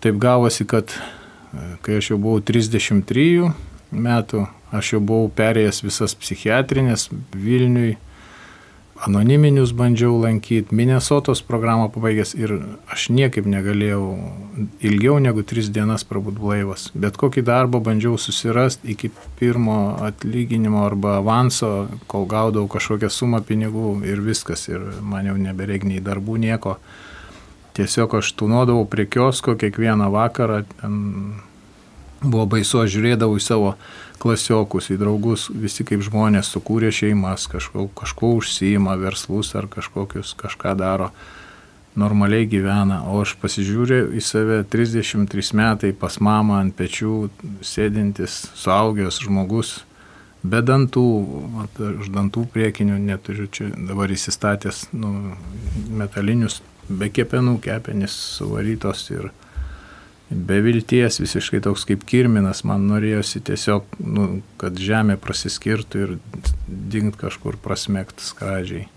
taip 0.03 0.19
gavosi, 0.21 0.65
kad 0.69 0.93
e, 0.93 1.75
kai 1.81 1.97
aš 1.99 2.13
jau 2.13 2.19
buvau 2.21 2.43
33 2.45 3.49
metų, 3.91 4.45
aš 4.71 4.93
jau 4.93 5.01
buvau 5.01 5.31
perėjęs 5.33 5.81
visas 5.83 6.15
psichiatrinės 6.15 7.09
Vilniui, 7.33 7.97
anoniminius 9.05 9.73
bandžiau 9.73 10.17
lankyti, 10.21 10.75
Minnesotos 10.75 11.41
programą 11.45 11.87
pabaigęs 11.93 12.33
ir 12.37 12.53
aš 12.91 13.07
niekaip 13.13 13.45
negalėjau 13.49 14.03
ilgiau 14.89 15.19
negu 15.21 15.43
tris 15.47 15.69
dienas 15.73 16.05
prabūt 16.07 16.39
blaivas. 16.41 16.87
Bet 16.97 17.19
kokį 17.19 17.43
darbą 17.47 17.81
bandžiau 17.83 18.17
susirasti 18.21 18.93
iki 18.93 19.11
pirmo 19.39 19.97
atlyginimo 20.07 20.85
arba 20.85 21.17
avanso, 21.21 21.87
kol 22.09 22.25
gaudavau 22.29 22.69
kažkokią 22.73 23.11
sumą 23.13 23.43
pinigų 23.45 23.99
ir 24.07 24.23
viskas. 24.25 24.67
Ir 24.71 24.83
man 25.01 25.29
jau 25.29 25.37
nebereik 25.37 25.85
nei 25.87 26.01
darbų 26.03 26.39
nieko. 26.47 26.77
Tiesiog 27.77 28.17
aš 28.17 28.33
tūnodavau 28.39 28.87
prie 28.89 29.05
kiosko 29.05 29.53
kiekvieną 29.61 30.09
vakarą, 30.13 30.63
ten 30.79 30.95
buvo 32.23 32.47
baisu, 32.49 32.81
aš 32.81 32.95
žiūrėdavau 32.95 33.37
į 33.37 33.43
savo 33.45 33.75
klasiokus, 34.21 34.91
į 34.93 34.99
draugus, 35.01 35.47
visi 35.53 35.85
kaip 35.87 36.03
žmonės 36.05 36.51
sukūrė 36.53 36.91
šeimas, 36.93 37.47
kažko, 37.51 37.87
kažko 37.97 38.35
užsijima, 38.39 38.97
verslus 39.01 39.53
ar 39.57 39.69
kažkokius 39.71 40.35
kažką 40.39 40.75
daro, 40.79 41.11
normaliai 41.97 42.45
gyvena, 42.49 43.01
o 43.09 43.23
aš 43.23 43.33
pasižiūrėjau 43.41 44.11
į 44.13 44.21
save 44.21 44.61
33 44.69 45.53
metai 45.57 45.93
pas 45.97 46.19
mamą 46.21 46.59
ant 46.61 46.75
pečių, 46.77 47.13
sėdintis, 47.65 48.43
suaugęs 48.57 49.17
žmogus, 49.25 49.79
be 50.45 50.61
dantų, 50.61 51.07
mat, 51.55 51.81
aš 52.03 52.11
dantų 52.13 52.45
priekinių 52.53 52.99
neturiu 53.01 53.47
čia 53.49 53.71
dabar 53.73 54.13
įsistatęs 54.13 54.87
nu, 54.93 55.33
metalinius, 55.97 56.61
be 56.87 57.09
kepenų 57.11 57.57
kepenys 57.65 58.15
suvarytos 58.37 59.07
ir 59.11 59.31
be 60.29 60.59
vilties, 60.63 61.21
visiškai 61.21 61.61
toks 61.63 61.85
kaip 61.87 62.03
kirminas, 62.07 62.63
man 62.67 62.87
norėjosi 62.89 63.41
tiesiog, 63.47 63.87
nu, 64.03 64.27
kad 64.61 64.79
žemė 64.79 65.15
prasiskirtų 65.21 66.03
ir 66.03 66.13
dingt 66.67 67.19
kažkur 67.19 67.59
prasmekt 67.63 68.23
skradžiai. 68.23 68.87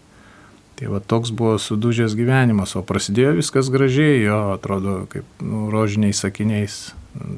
Tai 0.80 0.88
va 0.94 1.02
toks 1.04 1.30
buvo 1.36 1.58
sudužęs 1.60 2.16
gyvenimas, 2.16 2.72
o 2.74 2.82
prasidėjo 2.86 3.34
viskas 3.36 3.68
gražiai, 3.70 4.22
jo 4.24 4.38
atrodo 4.54 5.04
kaip 5.12 5.42
nu, 5.44 5.68
rožiniais 5.72 6.22
sakiniais. 6.24 6.78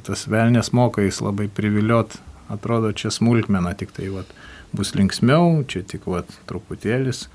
Tas 0.06 0.28
velnės 0.30 0.70
moka 0.76 1.02
jis 1.02 1.18
labai 1.24 1.48
priviliot, 1.50 2.14
atrodo 2.52 2.92
čia 2.94 3.10
smulkmena, 3.10 3.74
tik 3.74 3.92
tai 3.96 4.12
va, 4.14 4.22
bus 4.72 4.94
linksmiau, 4.94 5.64
čia 5.68 5.82
tik 5.82 6.06
va, 6.06 6.22
truputėlis. 6.48 7.26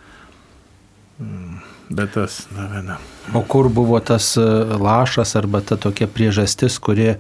Mm 1.20 1.78
Bet 1.90 2.12
tas, 2.12 2.42
na, 2.52 2.66
viena. 2.68 2.98
O 3.36 3.42
kur 3.48 3.70
buvo 3.72 4.00
tas 4.04 4.34
e, 4.38 4.44
lašas 4.84 5.36
arba 5.40 5.62
ta 5.64 5.78
tokia 5.80 6.08
priežastis, 6.12 6.76
kuri 6.84 7.14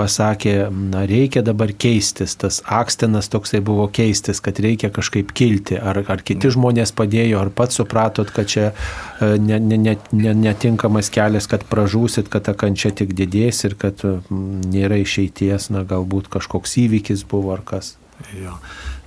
pasakė, 0.00 0.54
na, 0.72 1.02
reikia 1.08 1.42
dabar 1.44 1.74
keistis, 1.76 2.32
tas 2.40 2.62
akstinas 2.64 3.28
toksai 3.32 3.60
buvo 3.64 3.84
keistis, 3.92 4.40
kad 4.40 4.56
reikia 4.64 4.88
kažkaip 4.94 5.34
kilti, 5.36 5.76
ar, 5.76 6.00
ar 6.08 6.24
kiti 6.24 6.48
žmonės 6.54 6.94
padėjo, 6.96 7.42
ar 7.42 7.52
pats 7.52 7.76
supratot, 7.76 8.32
kad 8.32 8.48
čia 8.48 8.70
e, 8.70 9.34
ne, 9.36 9.60
ne, 9.60 9.80
ne, 9.84 9.96
ne, 10.16 10.32
netinkamas 10.46 11.12
kelias, 11.12 11.48
kad 11.52 11.68
pražūsit, 11.68 12.32
kad 12.32 12.48
ta 12.48 12.56
kančia 12.56 12.94
tik 12.96 13.12
didės 13.20 13.66
ir 13.68 13.76
kad 13.76 14.00
nėra 14.32 15.02
išeities, 15.04 15.68
na, 15.76 15.84
galbūt 15.84 16.32
kažkoks 16.32 16.78
įvykis 16.86 17.28
buvo 17.28 17.52
ar 17.58 17.64
kas. 17.68 17.98
Jo. 18.32 18.56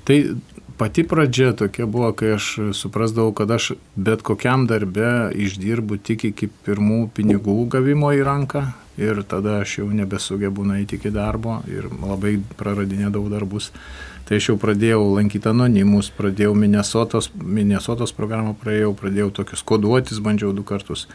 Tai 0.06 0.22
pati 0.80 1.04
pradžia 1.04 1.52
tokia 1.54 1.86
buvo, 1.86 2.14
kai 2.16 2.38
aš 2.38 2.46
suprasdavau, 2.78 3.34
kad 3.36 3.52
aš 3.52 3.74
bet 4.00 4.24
kokiam 4.24 4.64
darbe 4.68 5.30
išdirbu 5.36 6.00
tik 6.00 6.30
iki 6.32 6.48
pirmų 6.66 7.10
pinigų 7.16 7.58
gavimo 7.74 8.14
į 8.16 8.24
ranką 8.24 8.64
ir 9.00 9.20
tada 9.28 9.60
aš 9.64 9.80
jau 9.82 9.90
nebesugebu 9.96 10.64
nueiti 10.68 10.96
iki 11.00 11.12
darbo 11.12 11.60
ir 11.68 11.90
labai 12.00 12.38
praradinėdavau 12.60 13.32
darbus. 13.32 13.74
Tai 14.28 14.38
aš 14.38 14.52
jau 14.52 14.58
pradėjau 14.62 15.02
lankyti 15.16 15.50
anonimus, 15.50 16.12
pradėjau 16.16 16.54
Minnesotos, 16.56 17.32
Minnesotos 17.34 18.14
programą, 18.16 18.54
praėjau, 18.54 18.94
pradėjau 18.96 19.32
tokius 19.42 19.64
koduotis, 19.66 20.20
bandžiau 20.24 20.54
du 20.56 20.64
kartus. 20.64 21.08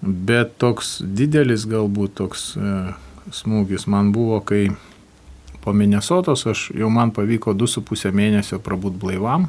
Bet 0.00 0.56
toks 0.62 0.96
didelis 1.02 1.66
galbūt 1.68 2.14
toks 2.22 2.52
e, 2.56 2.76
smūgis 3.34 3.84
man 3.90 4.14
buvo, 4.14 4.38
kai 4.40 4.70
po 5.64 5.72
Minnesotos 5.72 6.46
aš 6.46 6.70
jau 6.76 6.90
man 6.90 7.12
pavyko 7.14 7.54
2,5 7.54 8.12
mėnesio 8.14 8.60
prabūt 8.62 8.98
blaivam. 9.00 9.48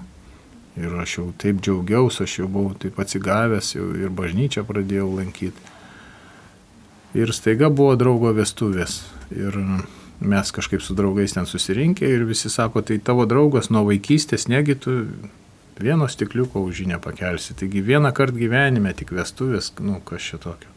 Ir 0.79 0.93
aš 1.01 1.17
jau 1.17 1.25
taip 1.41 1.59
džiaugiausi, 1.63 2.23
aš 2.23 2.37
jau 2.39 2.47
buvau 2.47 2.75
taip 2.79 2.99
atsigavęs 3.01 3.73
jau 3.75 3.89
ir 3.99 4.13
bažnyčią 4.15 4.63
pradėjau 4.67 5.09
lankyti. 5.17 5.75
Ir 7.17 7.33
staiga 7.33 7.71
buvo 7.73 7.95
draugo 7.99 8.31
vestuvės. 8.37 9.01
Ir 9.33 9.57
mes 10.19 10.51
kažkaip 10.55 10.83
su 10.83 10.95
draugais 10.95 11.33
ten 11.33 11.47
susirinkę 11.49 12.07
ir 12.07 12.25
visi 12.27 12.49
sako, 12.49 12.83
tai 12.85 12.99
tavo 12.99 13.25
draugas 13.25 13.71
nuo 13.73 13.85
vaikystės, 13.87 14.47
negi 14.51 14.75
tu 14.75 14.95
vieno 15.79 16.07
stikliuko 16.11 16.61
už 16.67 16.83
jį 16.83 16.89
nepakelsi. 16.93 17.55
Taigi 17.59 17.81
vieną 17.85 18.11
kartą 18.15 18.37
gyvenime 18.39 18.93
tik 18.93 19.13
vestuvės, 19.15 19.71
nu 19.79 19.99
kas 20.05 20.27
čia 20.31 20.39
tokio. 20.43 20.71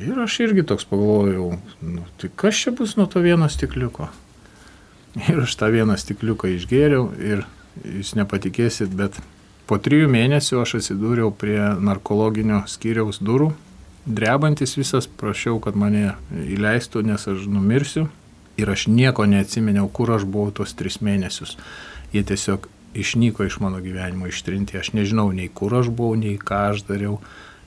Ir 0.00 0.18
aš 0.18 0.40
irgi 0.42 0.64
toks 0.66 0.86
pagalvojau, 0.90 1.52
nu, 1.86 2.04
tai 2.18 2.30
kas 2.34 2.58
čia 2.64 2.72
bus 2.74 2.96
nuo 2.98 3.06
to 3.10 3.22
vieno 3.22 3.46
stikliuko. 3.50 4.08
Ir 5.14 5.44
aš 5.44 5.54
tą 5.60 5.70
vieną 5.70 5.94
stikliuką 6.00 6.50
išgėriau 6.56 7.10
ir 7.22 7.44
jūs 7.84 8.14
nepatikėsit, 8.18 8.90
bet 8.98 9.20
po 9.68 9.78
trijų 9.78 10.08
mėnesių 10.10 10.62
aš 10.62 10.78
atsidūriau 10.80 11.30
prie 11.38 11.60
narkologinio 11.78 12.64
skyriaus 12.70 13.22
durų 13.22 13.52
drebantis 14.06 14.76
visas, 14.76 15.06
prašiau, 15.06 15.58
kad 15.64 15.76
mane 15.76 16.14
įleistų, 16.32 17.04
nes 17.08 17.26
aš 17.30 17.48
numirsiu. 17.50 18.08
Ir 18.60 18.70
aš 18.70 18.86
nieko 18.86 19.24
neatsimeniau, 19.26 19.88
kur 19.90 20.12
aš 20.14 20.26
buvau 20.30 20.52
tuos 20.54 20.76
tris 20.78 21.00
mėnesius. 21.02 21.56
Jie 22.14 22.22
tiesiog 22.22 22.68
išnyko 22.94 23.48
iš 23.48 23.58
mano 23.64 23.80
gyvenimo 23.82 24.28
ištrinti. 24.30 24.78
Aš 24.78 24.92
nežinau 24.94 25.32
nei 25.34 25.48
kur 25.50 25.74
aš 25.74 25.90
buvau, 25.90 26.14
nei 26.20 26.36
ką 26.38 26.60
aš 26.70 26.84
dariau. 26.86 27.18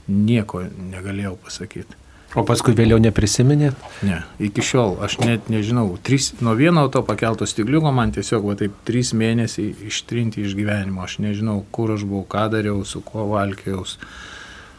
Nieko 0.07 0.63
negalėjau 0.63 1.35
pasakyti. 1.43 1.97
O 2.35 2.43
paskui 2.43 2.73
vėliau 2.75 2.99
neprisiminėt? 2.99 3.77
Ne, 4.03 4.19
iki 4.43 4.63
šiol 4.65 4.97
aš 5.05 5.15
net 5.23 5.47
nežinau. 5.51 5.93
Trys, 6.03 6.33
nuo 6.43 6.57
vieno 6.59 6.83
to 6.91 6.99
pakelto 7.07 7.47
stigliuko 7.47 7.93
man 7.95 8.11
tiesiog 8.15 8.49
va 8.49 8.57
taip 8.59 8.75
trys 8.87 9.13
mėnesiai 9.15 9.71
ištrinti 9.87 10.43
iš 10.43 10.57
gyvenimo. 10.57 11.05
Aš 11.07 11.21
nežinau, 11.23 11.61
kur 11.71 11.95
aš 11.95 12.03
buvau, 12.03 12.25
ką 12.27 12.49
dariau, 12.51 12.83
su 12.85 12.99
kuo 13.05 13.29
valkiaus. 13.31 13.95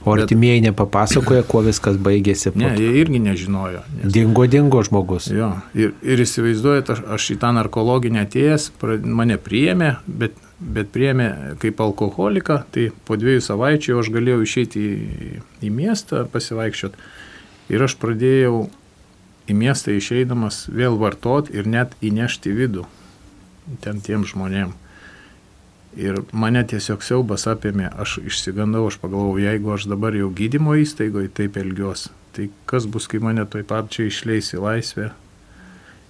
O 0.04 0.12
artimieji 0.14 0.60
nepapasakoja, 0.68 1.42
kuo 1.48 1.64
viskas 1.66 1.96
baigėsi. 1.98 2.52
Ne, 2.60 2.70
jie 2.78 3.00
irgi 3.00 3.18
nežinojo. 3.24 3.80
Nes... 3.96 4.12
Dingo, 4.14 4.44
dingo 4.46 4.82
žmogus. 4.86 5.26
Jo, 5.34 5.50
ir, 5.74 5.96
ir 6.06 6.22
įsivaizduojate, 6.22 6.94
aš, 6.94 7.00
aš 7.16 7.30
į 7.34 7.38
tą 7.42 7.50
narkologinę 7.56 8.22
atėjęs, 8.22 8.70
mane 9.08 9.40
priėmė, 9.42 9.96
bet, 10.06 10.36
bet 10.60 10.92
priėmė 10.94 11.30
kaip 11.64 11.82
alkoholiką, 11.82 12.60
tai 12.74 12.90
po 13.08 13.18
dviejų 13.18 13.42
savaičių 13.48 13.98
aš 13.98 14.12
galėjau 14.14 14.44
išeiti 14.46 14.84
į, 14.84 15.32
į 15.66 15.72
miestą 15.74 16.28
pasivaikščioti. 16.30 17.08
Ir 17.68 17.84
aš 17.84 17.98
pradėjau 18.00 18.68
į 19.48 19.56
miestą 19.56 19.96
išeidamas 19.96 20.66
vėl 20.72 20.96
vartot 21.00 21.50
ir 21.52 21.68
net 21.68 21.94
įnešti 22.04 22.52
vidų 22.56 22.86
ten 23.84 24.00
tiem 24.04 24.24
žmonėm. 24.28 24.72
Ir 25.98 26.20
mane 26.36 26.62
tiesiog 26.68 27.02
siaubas 27.02 27.46
apėmė, 27.50 27.88
aš 27.98 28.18
išsigandau, 28.22 28.86
aš 28.88 28.98
pagalvojau, 29.02 29.40
jeigu 29.42 29.72
aš 29.74 29.88
dabar 29.90 30.14
jau 30.16 30.28
gydymo 30.30 30.76
įstaigoje 30.78 31.32
taip 31.34 31.56
elgiuosi, 31.58 32.12
tai 32.36 32.50
kas 32.70 32.86
bus, 32.86 33.08
kai 33.10 33.20
mane 33.24 33.44
toj 33.50 33.64
pat 33.68 33.88
čia 33.94 34.06
išleis 34.08 34.52
į 34.54 34.62
laisvę. 34.62 35.08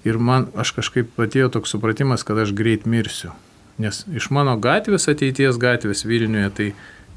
Ir 0.07 0.19
man, 0.23 0.49
aš 0.59 0.75
kažkaip 0.77 1.15
patėjo 1.17 1.53
toks 1.57 1.73
supratimas, 1.75 2.27
kad 2.27 2.39
aš 2.43 2.53
greit 2.59 2.87
mirsiu. 2.87 3.33
Nes 3.79 4.03
iš 4.11 4.29
mano 4.35 4.57
gatvės, 4.59 5.09
ateities 5.11 5.59
gatvės 5.63 6.05
Vilniuje, 6.07 6.51
tai 6.55 6.69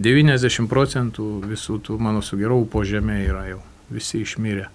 90 0.02 0.70
procentų 0.70 1.28
visų 1.50 1.82
tų 1.86 1.98
mano 2.02 2.22
sugerau 2.26 2.62
po 2.70 2.86
žemė 2.86 3.24
yra 3.26 3.46
jau 3.50 3.62
visi 3.92 4.22
išmirė. 4.26 4.68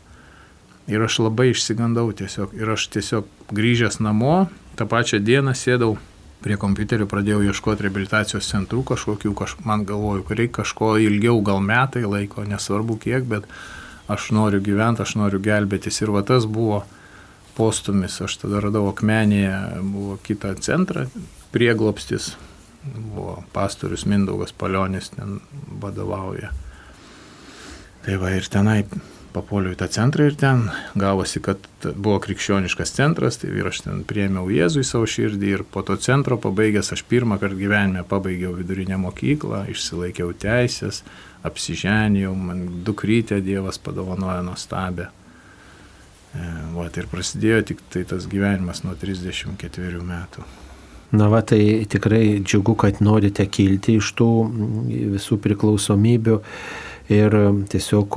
Ir 0.87 1.03
aš 1.03 1.19
labai 1.25 1.51
išsigandau 1.51 2.13
tiesiog. 2.15 2.53
Ir 2.55 2.71
aš 2.77 2.87
tiesiog 2.95 3.27
grįžęs 3.55 3.99
namo, 4.05 4.47
tą 4.79 4.87
pačią 4.87 5.19
dieną 5.19 5.57
sėdau 5.59 5.97
prie 6.45 6.59
kompiuterio, 6.61 7.09
pradėjau 7.11 7.41
ieškoti 7.49 7.87
rehabilitacijos 7.87 8.47
centrų 8.53 8.85
kažkokių, 8.93 9.33
kaž, 9.35 9.57
man 9.67 9.83
galvoju, 9.89 10.23
kad 10.29 10.39
reikia 10.39 10.61
kažko 10.61 10.93
ilgiau, 11.03 11.41
gal 11.43 11.59
metai 11.65 12.05
laiko, 12.07 12.45
nesvarbu 12.47 12.99
kiek, 13.03 13.27
bet 13.27 13.49
aš 14.13 14.31
noriu 14.37 14.61
gyventi, 14.63 15.03
aš 15.03 15.17
noriu 15.19 15.41
gelbėtis. 15.43 15.99
Ir 16.05 16.15
va 16.15 16.23
tas 16.27 16.47
buvo 16.47 16.85
postumis. 17.57 18.21
Aš 18.23 18.37
tada 18.45 18.61
radau 18.63 18.87
akmenėje, 18.93 19.57
buvo 19.83 20.19
kitą 20.23 20.53
centrą, 20.63 21.07
prieglopstis, 21.57 22.35
buvo 22.85 23.41
pastorius 23.57 24.07
Mindaugas 24.07 24.55
Palionis, 24.55 25.11
ten 25.17 25.41
vadovauja. 25.83 26.53
Tai 28.07 28.17
va 28.23 28.29
ir 28.31 28.47
tenai 28.47 28.85
papuoliau 29.35 29.75
į 29.75 29.79
tą 29.81 29.89
centrą 29.91 30.29
ir 30.29 30.37
ten 30.39 30.69
gavosi, 30.95 31.41
kad 31.43 31.59
buvo 31.85 32.21
krikščioniškas 32.23 32.95
centras, 32.95 33.41
tai 33.43 33.51
ir 33.51 33.67
aš 33.67 33.83
ten 33.83 34.05
priemiau 34.07 34.47
Jėzų 34.53 34.85
į 34.85 34.87
savo 34.87 35.09
širdį 35.11 35.51
ir 35.51 35.65
po 35.67 35.83
to 35.87 35.97
centro 36.01 36.39
pabaigęs 36.41 36.93
aš 36.95 37.03
pirmą 37.11 37.41
kartą 37.43 37.59
gyvenime 37.59 38.05
pabaigiau 38.07 38.55
vidurinę 38.57 39.01
mokyklą, 39.03 39.65
išsilaikiau 39.75 40.31
teisės, 40.39 41.03
apsiženėjau, 41.47 42.33
man 42.39 42.65
dukrytę 42.87 43.41
Dievas 43.45 43.83
padovanojo 43.83 44.47
nuostabę. 44.47 45.11
E, 45.11 46.47
Vat 46.79 46.97
ir 47.03 47.11
prasidėjo 47.11 47.61
tik 47.73 47.85
tai 47.91 48.07
tas 48.09 48.31
gyvenimas 48.31 48.85
nuo 48.87 48.95
34 48.95 50.07
metų. 50.07 50.47
Na 51.17 51.29
va, 51.31 51.43
tai 51.43 51.87
tikrai 51.91 52.39
džiugu, 52.43 52.75
kad 52.79 53.03
norite 53.03 53.47
kilti 53.47 53.99
iš 54.01 54.15
tų 54.19 54.31
visų 55.19 55.39
priklausomybių 55.43 56.43
ir 57.13 57.35
tiesiog 57.71 58.17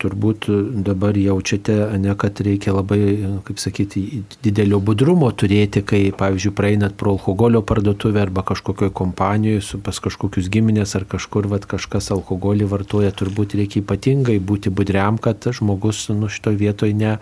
turbūt 0.00 0.48
dabar 0.86 1.16
jaučiate, 1.18 1.74
ne, 2.00 2.14
kad 2.18 2.40
reikia 2.44 2.72
labai, 2.76 3.00
kaip 3.46 3.60
sakyti, 3.60 4.22
didelio 4.44 4.80
budrumo 4.80 5.28
turėti, 5.32 5.82
kai, 5.84 6.02
pavyzdžiui, 6.16 6.54
praeinat 6.56 6.96
pro 7.00 7.16
alkoholio 7.16 7.62
parduotuvę 7.66 8.22
arba 8.22 8.44
kažkokioje 8.48 8.94
kompanijoje 8.96 9.82
pas 9.84 10.00
kažkokius 10.04 10.48
giminės 10.52 10.96
ar 10.96 11.06
kažkur 11.08 11.50
vat, 11.52 11.68
kažkas 11.68 12.10
alkoholį 12.14 12.70
vartoja, 12.70 13.12
turbūt 13.12 13.58
reikia 13.60 13.82
ypatingai 13.82 14.38
būti 14.40 14.72
budriam, 14.72 15.20
kad 15.20 15.44
žmogus 15.52 16.06
nu, 16.14 16.30
šito 16.32 16.54
vietoje 16.56 16.96
ne, 16.96 17.18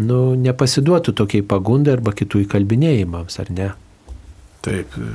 nu, 0.00 0.22
nepasiduotų 0.40 1.16
tokiai 1.20 1.46
pagundai 1.46 1.98
arba 1.98 2.16
kitų 2.16 2.46
įkalbinėjimams, 2.46 3.40
ar 3.44 3.54
ne? 3.54 3.70
Taip, 4.60 4.92
e, 5.00 5.08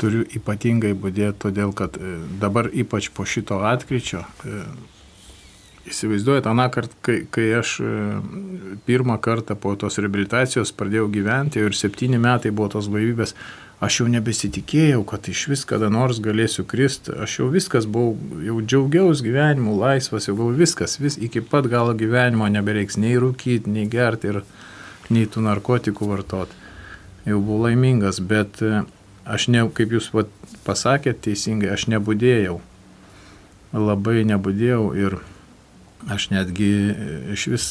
turiu 0.00 0.22
ypatingai 0.38 0.94
būdėti, 0.96 1.36
todėl 1.44 1.74
kad 1.76 1.98
e, 2.00 2.16
dabar 2.40 2.70
ypač 2.72 3.10
po 3.12 3.26
šito 3.28 3.58
atkryčio, 3.68 4.22
e, 4.48 4.62
įsivaizduojate, 5.90 6.48
aną 6.48 6.66
kartą, 6.72 6.96
kai, 7.04 7.18
kai 7.30 7.44
aš 7.60 7.76
pirmą 8.88 9.20
kartą 9.22 9.54
po 9.54 9.76
tos 9.78 10.00
rehabilitacijos 10.00 10.72
pradėjau 10.74 11.06
gyventi 11.14 11.62
ir 11.62 11.76
septyni 11.78 12.18
metai 12.18 12.50
buvo 12.50 12.72
tos 12.72 12.88
blaivybės, 12.90 13.36
aš 13.86 14.00
jau 14.00 14.08
nebesitikėjau, 14.10 15.04
kad 15.06 15.28
iš 15.30 15.44
vis 15.52 15.62
kada 15.68 15.92
nors 15.92 16.18
galėsiu 16.24 16.64
kristi, 16.66 17.14
aš 17.14 17.38
jau 17.38 17.52
viskas 17.52 17.86
buvau, 17.86 18.16
jau 18.42 18.58
džiaugiausi 18.64 19.28
gyvenimu, 19.28 19.76
laisvas, 19.78 20.26
jau 20.26 20.34
buvau 20.40 20.56
viskas, 20.58 20.98
vis 20.98 21.20
iki 21.22 21.44
pat 21.44 21.68
galo 21.70 21.94
gyvenimo 21.94 22.48
nebereiks 22.50 22.98
nei 22.98 23.14
rūkyti, 23.20 23.70
nei 23.70 23.86
gerti 23.92 24.32
ir 24.32 24.42
nei 25.12 25.28
tų 25.30 25.46
narkotikų 25.46 26.14
vartoti 26.16 26.65
jau 27.26 27.40
buvau 27.40 27.66
laimingas, 27.66 28.20
bet 28.22 28.62
e, 28.62 28.82
aš 29.26 29.48
ne, 29.52 29.64
kaip 29.74 29.94
jūs 29.96 30.12
vat, 30.14 30.30
pasakėte 30.66 31.26
teisingai, 31.28 31.72
aš 31.74 31.88
nebudėjau. 31.92 32.60
Labai 33.76 34.22
nebudėjau 34.28 34.84
ir 34.96 35.18
aš 36.12 36.28
netgi 36.30 36.70
e, 36.70 37.18
iš 37.34 37.46
vis 37.50 37.66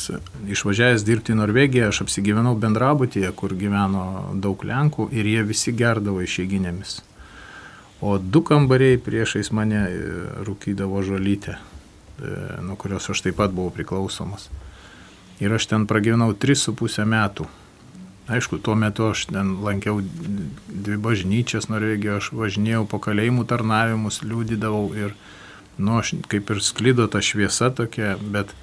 išvažiavęs 0.52 1.08
dirbti 1.08 1.34
į 1.34 1.40
Norvegiją, 1.40 1.90
aš 1.90 2.04
apsigyvenau 2.06 2.56
bendrabutyje, 2.60 3.32
kur 3.40 3.56
gyveno 3.56 4.36
daug 4.44 4.68
Lenkų 4.68 5.10
ir 5.16 5.32
jie 5.32 5.46
visi 5.48 5.76
gerdavo 5.76 6.24
išeiginėmis. 6.26 7.00
O 8.04 8.18
du 8.20 8.44
kambariai 8.44 9.00
priešais 9.02 9.54
mane 9.56 9.86
e, 9.88 10.06
rūkydavo 10.46 11.00
žolytę, 11.08 11.58
nuo 12.64 12.78
kurios 12.80 13.10
aš 13.12 13.26
taip 13.26 13.36
pat 13.40 13.52
buvau 13.56 13.74
priklausomas. 13.76 14.50
Ir 15.44 15.52
aš 15.52 15.68
ten 15.68 15.84
pragyvenau 15.88 16.32
3,5 16.32 17.04
metų. 17.12 17.48
Aišku, 18.28 18.58
tuo 18.58 18.74
metu 18.76 19.12
aš 19.12 19.28
ten 19.30 19.52
lankiau 19.62 20.00
dvi 20.68 20.98
bažnyčias 20.98 21.70
Norvegijoje, 21.70 22.18
aš 22.18 22.30
važinėjau 22.34 22.86
po 22.90 22.98
kalėjimų 23.04 23.46
tarnavimus, 23.50 24.24
liūdydavau 24.26 24.88
ir, 24.98 25.14
nu, 25.78 26.00
aš 26.02 26.16
kaip 26.32 26.50
ir 26.50 26.62
sklido 26.66 27.06
ta 27.06 27.22
šviesa 27.22 27.70
tokia, 27.78 28.16
bet, 28.18 28.56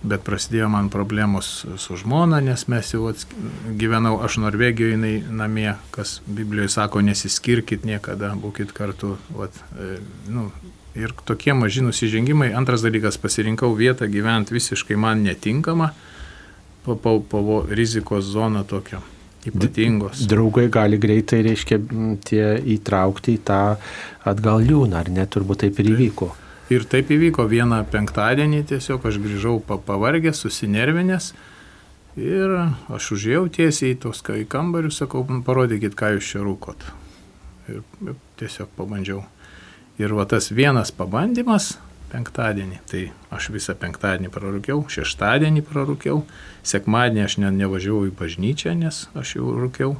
bet 0.00 0.24
prasidėjo 0.24 0.70
man 0.72 0.88
problemos 0.92 1.50
su 1.76 1.98
žmona, 2.00 2.40
nes 2.44 2.64
mes 2.72 2.94
jau 2.94 3.12
gyvenau, 3.68 4.16
aš 4.24 4.40
Norvegijoje, 4.46 4.96
jinai 4.96 5.14
namie, 5.28 5.74
kas 5.92 6.22
Biblijoje 6.24 6.72
sako, 6.78 7.04
nesiskirkit 7.04 7.84
niekada, 7.84 8.32
būkit 8.32 8.72
kartu. 8.72 9.18
Vat, 9.36 9.60
e, 9.76 9.98
nu, 10.32 10.48
ir 10.96 11.12
tokie 11.28 11.52
maži 11.52 11.84
nusižengimai. 11.84 12.54
Antras 12.56 12.80
dalykas, 12.86 13.20
pasirinkau 13.20 13.74
vietą 13.76 14.08
gyventi 14.08 14.56
visiškai 14.56 14.96
man 14.96 15.20
netinkamą 15.26 15.92
pavo 16.84 17.64
rizikos 17.70 18.28
zona 18.28 18.64
tokia 18.68 19.00
ypatingos. 19.48 20.24
Draugai 20.28 20.68
gali 20.72 20.98
greitai, 21.00 21.42
reiškia, 21.44 21.78
tie 22.24 22.44
įtraukti 22.76 23.36
į 23.38 23.42
tą 23.46 23.60
atgal 24.28 24.64
liūną, 24.64 25.02
ar 25.02 25.10
ne, 25.12 25.26
turbūt 25.28 25.64
taip 25.64 25.80
ir 25.82 25.92
įvyko. 25.94 26.30
Ir 26.72 26.86
taip 26.88 27.10
įvyko 27.12 27.44
vieną 27.50 27.82
penktadienį, 27.92 28.62
tiesiog 28.70 29.04
aš 29.04 29.20
grįžau 29.20 29.58
pavargęs, 29.68 30.40
susinervinęs 30.46 31.34
ir 32.16 32.54
aš 32.94 33.10
užėjau 33.18 33.48
tiesiai 33.52 33.92
į 33.92 34.00
tos 34.06 34.22
į 34.32 34.46
kambarių, 34.48 34.92
sakau, 34.94 35.26
parodykit, 35.44 35.96
ką 35.98 36.14
jūs 36.16 36.32
čia 36.32 36.44
rūkot. 36.46 36.86
Ir 37.68 37.82
tiesiog 38.40 38.72
pabandžiau. 38.78 39.24
Ir 40.00 40.14
va 40.16 40.24
tas 40.26 40.48
vienas 40.50 40.90
pabandymas, 40.90 41.76
penktadienį. 42.14 42.80
Tai 42.90 43.02
aš 43.34 43.50
visą 43.54 43.74
penktadienį 43.78 44.30
prarūkiau, 44.34 44.86
šeštadienį 44.94 45.64
prarūkiau, 45.66 46.22
sekmadienį 46.66 47.24
aš 47.26 47.38
ne, 47.42 47.52
nevažiavau 47.58 48.06
į 48.08 48.14
bažnyčią, 48.18 48.74
nes 48.78 49.06
aš 49.18 49.38
jau 49.40 49.54
rūkiau. 49.58 49.96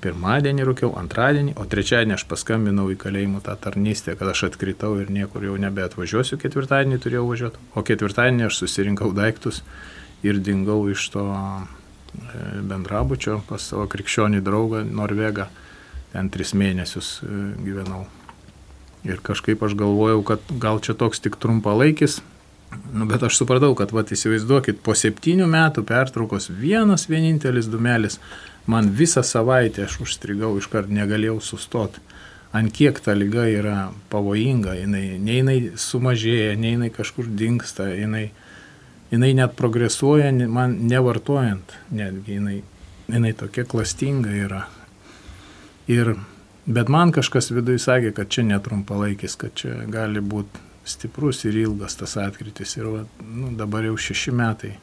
Pirmadienį 0.00 0.64
rūkiau, 0.64 0.94
antradienį, 0.96 1.58
o 1.60 1.66
trečiadienį 1.68 2.14
aš 2.16 2.22
paskambinau 2.30 2.86
į 2.88 2.96
kalėjimų 3.02 3.42
tą 3.44 3.52
tarnystę, 3.60 4.14
kad 4.16 4.30
aš 4.32 4.46
atkritau 4.48 4.94
ir 4.96 5.10
niekur 5.12 5.44
jau 5.44 5.58
nebeatvažiuosiu, 5.60 6.38
ketvirtadienį 6.40 7.00
turėjau 7.04 7.26
važiuoti, 7.28 7.60
o 7.76 7.84
ketvirtadienį 7.84 8.46
aš 8.46 8.62
susirinkau 8.62 9.10
daiktus 9.16 9.60
ir 10.24 10.40
dingau 10.40 10.78
iš 10.88 11.04
to 11.12 11.26
e, 11.28 11.60
bendrabučio 12.72 13.42
pas 13.50 13.68
savo 13.72 13.84
krikščionį 13.92 14.40
draugą 14.46 14.86
Norvegą, 14.88 15.50
ten 16.14 16.32
tris 16.32 16.56
mėnesius 16.56 17.18
e, 17.20 17.36
gyvenau. 17.60 18.06
Ir 19.08 19.22
kažkaip 19.24 19.62
aš 19.64 19.74
galvojau, 19.80 20.20
kad 20.26 20.52
gal 20.60 20.82
čia 20.84 20.94
toks 20.98 21.22
tik 21.24 21.38
trumpalaikis 21.40 22.20
Nu, 22.92 23.06
bet 23.06 23.22
aš 23.22 23.36
supratau, 23.38 23.74
kad, 23.78 23.92
va, 23.94 24.02
įsivaizduokit, 24.02 24.80
po 24.84 24.94
septynių 24.98 25.46
metų 25.50 25.84
pertraukos 25.86 26.48
vienas 26.54 27.06
vienintelis 27.10 27.68
dumelis, 27.70 28.18
man 28.70 28.90
visą 28.94 29.22
savaitę 29.26 29.86
aš 29.86 30.00
užstrigau, 30.04 30.52
iškart 30.58 30.90
negalėjau 30.94 31.38
sustoti. 31.42 32.02
Ant 32.54 32.72
kiek 32.74 32.98
ta 33.02 33.14
lyga 33.14 33.44
yra 33.46 33.76
pavojinga, 34.10 34.74
jinai, 34.80 35.04
ne 35.22 35.36
jinai 35.38 35.58
sumažėja, 35.78 36.56
ne 36.58 36.74
jinai 36.74 36.90
kažkur 36.94 37.28
dinksta, 37.38 37.86
jinai, 37.94 38.24
jinai 39.12 39.30
net 39.38 39.54
progresuoja, 39.58 40.32
man 40.50 40.74
nevartojant, 40.90 41.76
netgi 41.94 42.40
jinai, 42.40 42.56
jinai 43.06 43.32
tokia 43.38 43.66
klastinga 43.70 44.34
yra. 44.34 44.64
Ir, 45.90 46.16
bet 46.66 46.88
man 46.92 47.12
kažkas 47.14 47.50
viduje 47.54 47.80
sakė, 47.82 48.12
kad 48.16 48.30
čia 48.32 48.44
netrumpalaikis, 48.48 49.36
kad 49.40 49.54
čia 49.58 49.76
gali 49.90 50.20
būti 50.20 50.68
stiprus 50.84 51.44
ir 51.44 51.56
ilgas 51.60 51.96
tas 52.00 52.16
atkritis. 52.20 52.76
Ir 52.78 52.88
va, 52.90 53.04
nu, 53.24 53.52
dabar 53.56 53.86
jau 53.86 53.96
šeši 54.00 54.34
metai. 54.34 54.74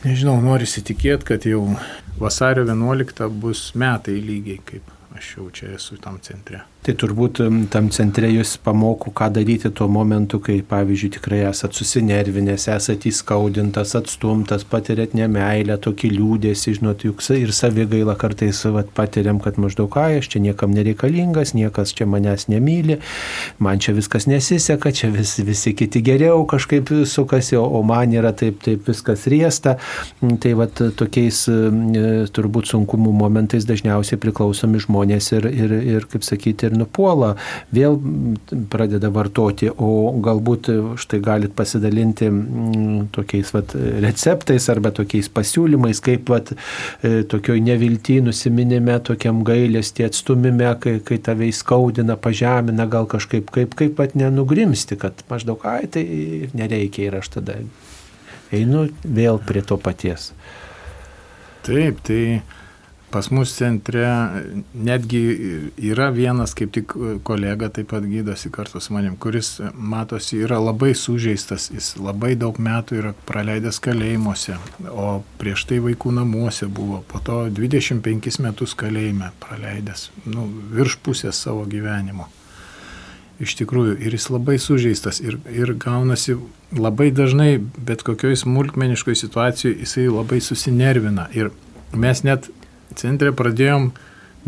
Nežinau, 0.00 0.38
noriu 0.40 0.64
įsitikėti, 0.64 1.26
kad 1.28 1.44
jau 1.44 1.64
vasario 2.20 2.64
11 2.64 3.28
bus 3.42 3.66
metai 3.76 4.16
lygiai, 4.24 4.62
kaip 4.64 5.16
aš 5.16 5.34
jau 5.36 5.48
čia 5.52 5.74
esu 5.76 5.98
tam 6.00 6.16
centre. 6.24 6.62
Tai 6.80 6.94
turbūt 6.96 7.42
tam 7.68 7.90
centre 7.92 8.28
jūs 8.32 8.54
pamoko, 8.64 9.10
ką 9.12 9.26
daryti 9.36 9.68
tuo 9.76 9.84
momentu, 9.92 10.38
kai, 10.40 10.62
pavyzdžiui, 10.64 11.10
tikrai 11.18 11.42
esat 11.50 11.76
susinervinęs, 11.76 12.64
esat 12.72 13.04
įskaudintas, 13.10 13.92
atstumtas, 13.98 14.64
patirėt 14.64 15.12
nemailę, 15.18 15.76
tokį 15.84 16.08
liūdėsi, 16.14 16.78
žinot, 16.78 17.04
juk 17.04 17.20
ir 17.36 17.52
savigaila 17.52 18.14
kartais 18.16 18.62
vat, 18.72 18.88
patiriam, 18.96 19.42
kad 19.44 19.58
maždaug, 19.60 19.90
ką 19.92 20.06
aš 20.22 20.30
čia 20.32 20.40
niekam 20.40 20.72
nereikalingas, 20.72 21.52
niekas 21.52 21.92
čia 21.92 22.06
manęs 22.08 22.46
nemyli, 22.48 22.96
man 23.60 23.84
čia 23.84 23.92
viskas 23.98 24.24
nesiseka, 24.30 24.94
čia 24.96 25.12
vis, 25.12 25.34
visi 25.44 25.74
kiti 25.76 26.00
geriau 26.00 26.46
kažkaip 26.48 26.94
sukasi, 27.04 27.58
o, 27.60 27.66
o 27.76 27.84
man 27.84 28.16
yra 28.16 28.32
taip, 28.32 28.64
taip 28.64 28.88
viskas 28.88 29.28
riesta. 29.28 29.76
Tai 30.40 30.56
vat 30.56 30.80
tokiais 30.96 31.44
turbūt 32.32 32.72
sunkumų 32.72 33.12
momentais 33.20 33.68
dažniausiai 33.68 34.16
priklausomi 34.22 34.80
žmonės 34.80 35.32
ir, 35.36 35.52
ir, 35.52 35.78
ir 35.98 36.08
kaip 36.08 36.24
sakyti, 36.24 36.69
ir 36.70 36.78
nupuola, 36.78 37.34
vėl 37.74 37.98
pradeda 38.72 39.10
vartoti, 39.12 39.70
o 39.70 40.12
galbūt 40.22 40.70
štai 41.00 41.20
galit 41.24 41.54
pasidalinti 41.58 42.30
mm, 42.30 43.10
tokiais 43.14 43.52
vat, 43.54 43.74
receptais 44.04 44.68
arba 44.72 44.92
tokiais 44.94 45.30
pasiūlymais, 45.34 46.02
kaip 46.04 46.30
vat, 46.32 46.54
e, 47.02 47.22
tokioj 47.30 47.60
nevilty 47.66 48.20
nusiminime, 48.24 48.98
tokiam 49.06 49.42
gailėsti 49.46 50.06
atstumime, 50.06 50.70
kai, 50.82 50.98
kai 51.04 51.20
tave 51.22 51.50
įskaudina, 51.50 52.16
pažemina, 52.20 52.88
gal 52.90 53.08
kažkaip, 53.10 53.50
kaip, 53.54 53.76
kaip 53.78 53.96
pat 53.98 54.16
nenugrimsti, 54.18 54.98
kad 55.00 55.24
maždaug, 55.30 55.64
ai, 55.68 55.84
tai 55.90 56.06
nereikia 56.56 57.08
ir 57.10 57.20
aš 57.20 57.34
tada 57.36 57.60
einu 58.54 58.88
vėl 59.04 59.38
prie 59.46 59.62
to 59.66 59.78
paties. 59.80 60.30
Taip, 61.66 62.00
tai 62.06 62.40
Pas 63.10 63.26
mus 63.30 63.50
centre 63.50 64.06
netgi 64.74 65.20
yra 65.82 66.10
vienas 66.14 66.52
kaip 66.54 66.70
tik 66.76 66.92
kolega, 67.26 67.66
taip 67.74 67.88
pat 67.90 68.04
gydosi 68.06 68.52
kartu 68.54 68.78
su 68.80 68.94
manim, 68.94 69.16
kuris 69.18 69.56
matosi 69.74 70.38
yra 70.44 70.60
labai 70.62 70.92
sužeistas, 70.94 71.72
jis 71.74 71.96
labai 71.98 72.36
daug 72.38 72.60
metų 72.62 73.00
yra 73.00 73.10
praleidęs 73.26 73.80
kalėjimuose, 73.82 74.54
o 74.94 75.24
prieš 75.42 75.64
tai 75.72 75.80
vaikų 75.82 76.12
namuose 76.20 76.68
buvo, 76.70 77.00
po 77.10 77.18
to 77.26 77.40
25 77.56 78.38
metus 78.46 78.76
kalėjime 78.78 79.32
praleidęs, 79.42 80.12
nu, 80.30 80.46
virš 80.70 81.00
pusės 81.02 81.42
savo 81.42 81.66
gyvenimo. 81.66 82.28
Iš 83.40 83.56
tikrųjų, 83.56 83.96
ir 84.04 84.14
jis 84.14 84.28
labai 84.30 84.58
sužeistas 84.60 85.18
ir, 85.24 85.40
ir 85.50 85.74
gaunasi 85.80 86.36
labai 86.76 87.08
dažnai, 87.10 87.56
bet 87.58 88.04
kokioj 88.06 88.36
smulkmeniškoj 88.44 89.16
situacijoje 89.16 89.80
jisai 89.80 90.06
labai 90.12 90.38
susinervina. 90.44 91.26
Ir 91.34 91.50
mes 91.96 92.20
net 92.22 92.50
centre 92.98 93.32
pradėjom 93.36 93.90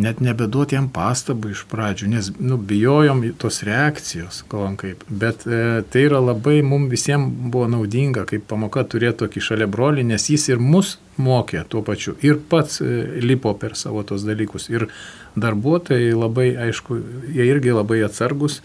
net 0.01 0.23
nebeduoti 0.25 0.77
jam 0.77 0.87
pastabų 0.93 1.53
iš 1.53 1.65
pradžių, 1.69 2.09
nes 2.15 2.31
nu, 2.41 2.57
bijojom 2.57 3.23
tos 3.41 3.61
reakcijos, 3.67 4.41
kalbam 4.49 4.77
kaip. 4.81 5.03
Bet 5.09 5.45
e, 5.45 5.83
tai 5.93 6.07
yra 6.07 6.21
labai 6.23 6.61
mums 6.65 6.91
visiems 6.93 7.29
buvo 7.53 7.67
naudinga, 7.71 8.25
kaip 8.29 8.47
pamoka 8.49 8.87
turėti 8.89 9.21
tokį 9.25 9.43
šalia 9.45 9.69
brolį, 9.69 10.07
nes 10.09 10.29
jis 10.33 10.49
ir 10.49 10.63
mus 10.63 10.97
mokė 11.21 11.67
tuo 11.69 11.83
pačiu 11.85 12.17
ir 12.25 12.41
pats 12.49 12.81
e, 12.81 13.03
lipo 13.21 13.53
per 13.61 13.77
savo 13.77 14.05
tos 14.09 14.25
dalykus. 14.25 14.71
Ir 14.73 14.89
darbuotojai 15.37 16.15
labai, 16.17 16.49
aišku, 16.69 16.97
jie 17.35 17.51
irgi 17.51 17.77
labai 17.77 18.01
atsargus 18.07 18.63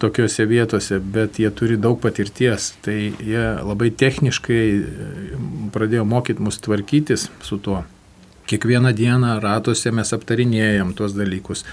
tokiuose 0.00 0.44
vietose, 0.48 0.98
bet 1.00 1.38
jie 1.40 1.50
turi 1.56 1.76
daug 1.80 2.00
patirties, 2.00 2.72
tai 2.84 3.12
jie 3.12 3.44
labai 3.60 3.92
techniškai 3.92 4.64
e, 4.72 4.80
pradėjo 5.76 6.08
mokyti 6.08 6.48
mus 6.48 6.60
tvarkytis 6.64 7.28
su 7.44 7.60
tuo 7.60 7.84
kiekvieną 8.46 8.92
dieną 8.96 9.36
ratuose 9.44 9.92
mes 9.92 10.12
aptarinėjom 10.16 10.94
tuos 10.96 11.14
dalykus. 11.16 11.64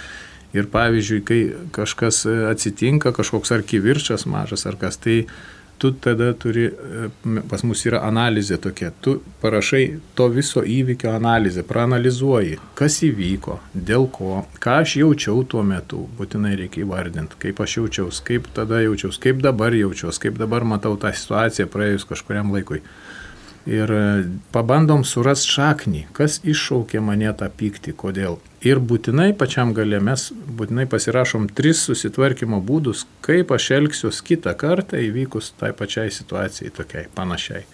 Ir 0.53 0.67
pavyzdžiui, 0.69 1.23
kai 1.25 1.41
kažkas 1.73 2.23
atsitinka, 2.51 3.13
kažkoks 3.15 3.53
ar 3.55 3.63
kivirčas 3.65 4.27
mažas 4.29 4.67
ar 4.69 4.77
kas, 4.77 4.99
tai 5.01 5.23
tu 5.83 5.91
tada 5.91 6.33
turi, 6.33 6.69
pas 7.49 7.63
mus 7.65 7.81
yra 7.83 8.03
analizė 8.07 8.59
tokia, 8.61 8.91
tu 9.03 9.17
parašai 9.41 9.81
to 10.15 10.29
viso 10.31 10.61
įvykio 10.63 11.09
analizę, 11.11 11.65
praanalizuoji, 11.67 12.59
kas 12.79 13.01
įvyko, 13.03 13.57
dėl 13.73 14.07
ko, 14.13 14.43
ką 14.63 14.77
aš 14.83 14.95
jaučiau 15.01 15.41
tuo 15.49 15.63
metu, 15.67 16.05
būtinai 16.19 16.53
reikia 16.61 16.85
įvardinti, 16.85 17.39
kaip 17.47 17.59
aš 17.65 17.79
jaučiaus, 17.81 18.21
kaip 18.23 18.47
tada 18.55 18.79
jaučiaus, 18.85 19.19
kaip 19.25 19.41
dabar 19.43 19.75
jaučiaus, 19.75 20.21
kaip 20.23 20.39
dabar 20.39 20.63
matau 20.63 20.95
tą 21.01 21.11
situaciją 21.11 21.67
praėjus 21.73 22.07
kažkuriam 22.13 22.53
laikui 22.55 22.79
ir 23.65 23.91
e, 23.91 24.01
pabandom 24.51 25.03
suras 25.07 25.45
šaknį, 25.47 26.07
kas 26.15 26.39
iššaukė 26.43 27.01
mane 27.03 27.31
tą 27.37 27.47
pyktį, 27.47 27.93
kodėl. 27.99 28.39
Ir 28.63 28.79
būtinai 28.79 29.31
pačiam 29.37 29.73
gale 29.75 29.99
mes 30.03 30.29
būtinai 30.31 30.85
pasirašom 30.91 31.49
tris 31.55 31.83
susitvarkymo 31.87 32.61
būdus, 32.63 33.05
kaip 33.25 33.51
aš 33.55 33.71
elgsiuos 33.79 34.21
kitą 34.25 34.55
kartą 34.59 34.99
įvykus 35.03 35.53
tai 35.59 35.73
pačiai 35.75 36.11
situacijai, 36.11 36.71
tokiai 36.75 37.09
panašiai. 37.15 37.65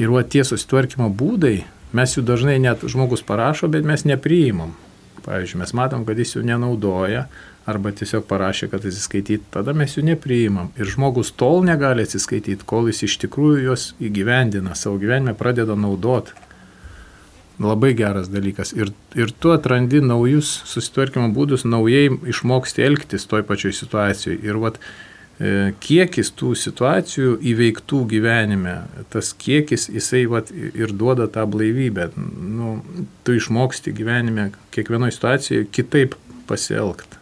Ir 0.00 0.10
va 0.14 0.22
tie 0.24 0.44
susitvarkymo 0.46 1.10
būdai, 1.12 1.56
mes 1.92 2.16
jų 2.16 2.24
dažnai 2.26 2.56
net 2.62 2.86
žmogus 2.88 3.24
parašo, 3.26 3.68
bet 3.70 3.86
mes 3.86 4.06
nepriimam. 4.08 4.76
Pavyzdžiui, 5.22 5.60
mes 5.60 5.74
matom, 5.78 6.06
kad 6.06 6.18
jis 6.18 6.34
jų 6.34 6.46
nenaudoja, 6.48 7.28
arba 7.68 7.92
tiesiog 7.94 8.24
parašė, 8.26 8.68
kad 8.72 8.86
atsiskaityti, 8.86 9.44
tada 9.54 9.74
mes 9.76 9.94
jų 9.96 10.06
nepriimam. 10.10 10.72
Ir 10.80 10.90
žmogus 10.90 11.32
tol 11.38 11.62
negali 11.66 12.06
atsiskaityti, 12.06 12.66
kol 12.66 12.90
jis 12.90 13.04
iš 13.06 13.18
tikrųjų 13.26 13.68
juos 13.68 13.92
įgyvendina, 14.02 14.74
savo 14.78 14.98
gyvenime 15.02 15.36
pradeda 15.38 15.76
naudoti. 15.78 16.34
Labai 17.62 17.92
geras 17.94 18.30
dalykas. 18.32 18.72
Ir, 18.74 18.90
ir 19.14 19.30
tu 19.38 19.52
atrandi 19.54 20.00
naujus 20.02 20.50
susitvarkymo 20.66 21.28
būdus, 21.36 21.66
naujai 21.68 22.08
išmoksti 22.32 22.82
elgtis 22.82 23.28
toj 23.30 23.44
pačioj 23.46 23.74
situacijoje. 23.76 24.40
Ir 24.42 24.58
vat, 24.58 24.80
e, 25.38 25.70
kiekis 25.84 26.32
tų 26.34 26.56
situacijų 26.58 27.36
įveiktų 27.52 28.02
gyvenime, 28.10 28.76
tas 29.14 29.30
kiekis 29.38 29.86
jisai 29.92 30.24
vat, 30.32 30.50
ir 30.50 30.96
duoda 30.96 31.28
tą 31.30 31.46
blaivybę. 31.46 32.10
Nu, 32.16 32.80
tu 33.22 33.36
išmoksti 33.38 33.94
gyvenime 33.94 34.50
kiekvienoje 34.74 35.20
situacijoje 35.20 35.70
kitaip 35.70 36.18
pasielgti. 36.50 37.21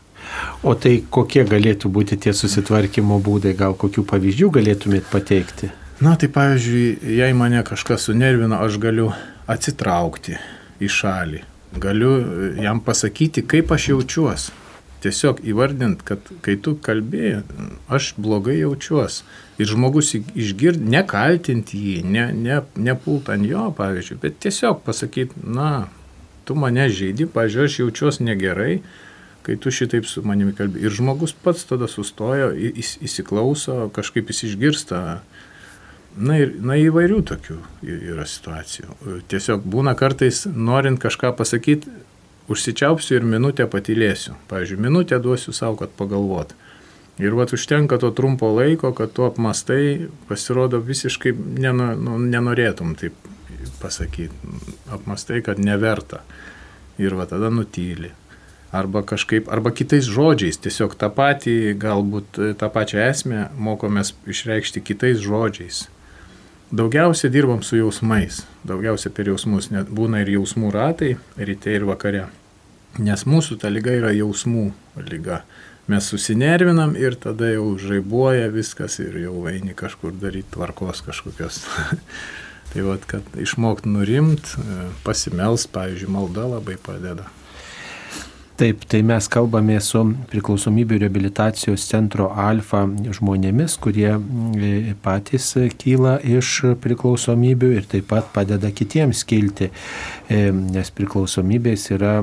O 0.63 0.75
tai 0.77 0.99
kokie 1.11 1.45
galėtų 1.49 1.91
būti 1.93 2.19
tie 2.21 2.35
susitvarkymo 2.37 3.19
būdai, 3.25 3.55
gal 3.57 3.77
kokių 3.79 4.05
pavyzdžių 4.11 4.51
galėtumėt 4.59 5.09
pateikti? 5.13 5.71
Na 6.01 6.15
tai 6.17 6.31
pavyzdžiui, 6.33 7.17
jei 7.19 7.37
mane 7.37 7.61
kažkas 7.67 8.09
sunervina, 8.09 8.63
aš 8.65 8.79
galiu 8.81 9.11
atsitraukti 9.51 10.39
į 10.81 10.89
šalį. 10.89 11.43
Galiu 11.81 12.15
jam 12.59 12.81
pasakyti, 12.83 13.45
kaip 13.47 13.73
aš 13.77 13.91
jaučiuosi. 13.93 14.57
Tiesiog 15.01 15.39
įvardint, 15.49 16.03
kad 16.05 16.25
kai 16.45 16.59
tu 16.61 16.75
kalbėjai, 16.85 17.41
aš 17.89 18.11
blogai 18.21 18.59
jaučiuosi. 18.59 19.23
Ir 19.61 19.69
žmogus 19.69 20.13
išgird, 20.17 20.81
nekaltinti 20.81 21.81
jį, 21.81 21.95
ne, 22.05 22.27
ne, 22.37 22.59
nepult 22.77 23.31
ant 23.33 23.49
jo, 23.49 23.71
pavyzdžiui, 23.77 24.19
bet 24.21 24.37
tiesiog 24.45 24.83
pasakyti, 24.85 25.41
na, 25.45 25.89
tu 26.45 26.57
mane 26.57 26.89
žaidži, 26.89 27.29
pavyzdžiui, 27.33 27.69
aš 27.69 27.79
jaučiuosi 27.81 28.29
negerai, 28.29 28.75
kai 29.51 29.57
tu 29.59 29.71
šitaip 29.75 30.07
su 30.07 30.23
manimi 30.23 30.53
kalbi. 30.55 30.79
Ir 30.87 30.95
žmogus 30.95 31.33
pats 31.35 31.65
tada 31.67 31.89
sustojo, 31.91 32.53
įs, 32.55 32.93
įsiklauso, 33.03 33.89
kažkaip 33.97 34.31
jis 34.31 34.45
išgirsta. 34.47 35.01
Na 36.15 36.37
ir 36.39 36.53
na, 36.63 36.77
įvairių 36.79 37.19
tokių 37.27 37.57
yra 37.83 38.27
situacijų. 38.31 38.95
Tiesiog 39.31 39.67
būna 39.67 39.97
kartais, 39.99 40.45
norint 40.55 41.03
kažką 41.03 41.33
pasakyti, 41.39 41.91
užsičiaupsiu 42.51 43.17
ir 43.19 43.27
minutę 43.27 43.67
patylėsiu. 43.71 44.37
Pavyzdžiui, 44.51 44.79
minutę 44.87 45.19
duosiu 45.23 45.55
savo, 45.55 45.81
kad 45.83 45.91
pagalvot. 45.99 46.55
Ir 47.19 47.35
vat 47.35 47.51
užtenka 47.55 47.99
to 47.99 48.13
trumpo 48.15 48.53
laiko, 48.55 48.95
kad 48.95 49.11
tu 49.15 49.27
apmastai, 49.27 50.07
pasirodo 50.31 50.79
visiškai 50.79 51.35
neno, 51.59 51.91
nu, 51.99 52.23
nenorėtum 52.23 52.95
taip 53.03 53.19
pasakyti. 53.83 54.55
Apmastai, 54.95 55.43
kad 55.43 55.59
neverta. 55.59 56.23
Ir 57.03 57.19
va 57.19 57.27
tada 57.27 57.51
nutyli 57.51 58.15
arba 58.73 59.03
kažkaip, 59.03 59.49
arba 59.51 59.73
kitais 59.75 60.07
žodžiais, 60.07 60.59
tiesiog 60.63 60.95
tą 60.99 61.11
patį, 61.15 61.75
galbūt 61.81 62.39
tą 62.61 62.69
pačią 62.73 63.03
esmę 63.09 63.49
mokomės 63.59 64.15
išreikšti 64.31 64.83
kitais 64.85 65.19
žodžiais. 65.25 65.89
Daugiausia 66.71 67.29
dirbam 67.35 67.65
su 67.67 67.81
jausmais, 67.81 68.45
daugiausia 68.63 69.11
per 69.11 69.27
jausmus, 69.27 69.73
net 69.75 69.89
būna 69.91 70.21
ir 70.23 70.37
jausmų 70.37 70.71
ratai, 70.71 71.17
ryte 71.35 71.73
ir 71.75 71.87
vakare. 71.89 72.29
Nes 72.99 73.27
mūsų 73.27 73.59
ta 73.63 73.71
lyga 73.75 73.97
yra 73.99 74.13
jausmų 74.15 74.69
lyga. 75.03 75.43
Mes 75.91 76.07
susinervinam 76.07 76.95
ir 76.95 77.17
tada 77.19 77.49
jau 77.51 77.73
žaibuoja 77.81 78.53
viskas 78.55 79.01
ir 79.03 79.19
jau 79.25 79.35
eini 79.51 79.75
kažkur 79.75 80.15
daryti 80.15 80.55
tvarkos 80.55 81.03
kažkokios. 81.09 81.65
tai 82.71 82.87
vad, 82.87 83.03
kad 83.11 83.27
išmokt 83.35 83.91
nurimt, 83.91 84.55
pasimels, 85.03 85.67
pavyzdžiui, 85.75 86.13
malda 86.15 86.47
labai 86.53 86.79
padeda. 86.79 87.27
Taip, 88.61 88.83
tai 88.85 88.99
mes 89.01 89.25
kalbame 89.33 89.79
su 89.81 90.03
priklausomybių 90.29 90.99
reabilitacijos 91.01 91.87
centro 91.89 92.27
Alfa 92.37 92.83
žmonėmis, 93.17 93.79
kurie 93.81 94.11
mm, 94.19 94.99
patys 95.01 95.47
kyla 95.81 96.19
iš 96.21 96.51
priklausomybių 96.85 97.71
ir 97.79 97.89
taip 97.89 98.11
pat 98.13 98.29
padeda 98.35 98.69
kitiems 98.69 99.25
kilti, 99.25 99.71
e, 100.29 100.43
nes 100.53 100.93
priklausomybės 100.93 101.89
yra 101.97 102.19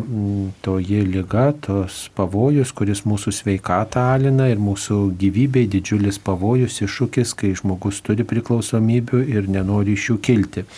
toji 0.61 1.01
lyga, 1.09 1.49
tos 1.65 2.03
pavojus, 2.13 2.69
kuris 2.69 3.01
mūsų 3.09 3.33
sveikatą 3.39 4.05
alina 4.13 4.51
ir 4.53 4.61
mūsų 4.61 5.07
gyvybei 5.17 5.65
didžiulis 5.65 6.21
pavojus, 6.21 6.83
iššūkis, 6.85 7.33
kai 7.33 7.55
žmogus 7.57 8.05
turi 8.05 8.29
priklausomybių 8.29 9.25
ir 9.25 9.49
nenori 9.57 9.97
iš 9.97 10.11
jų 10.11 10.21
kilti. 10.29 10.69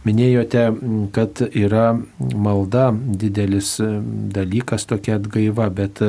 Minėjote, 0.00 0.62
kad 1.12 1.42
yra 1.44 1.90
malda 2.16 2.86
didelis 2.94 3.74
dalykas, 4.32 4.86
tokia 4.88 5.18
atgaiva, 5.18 5.66
bet 5.68 6.00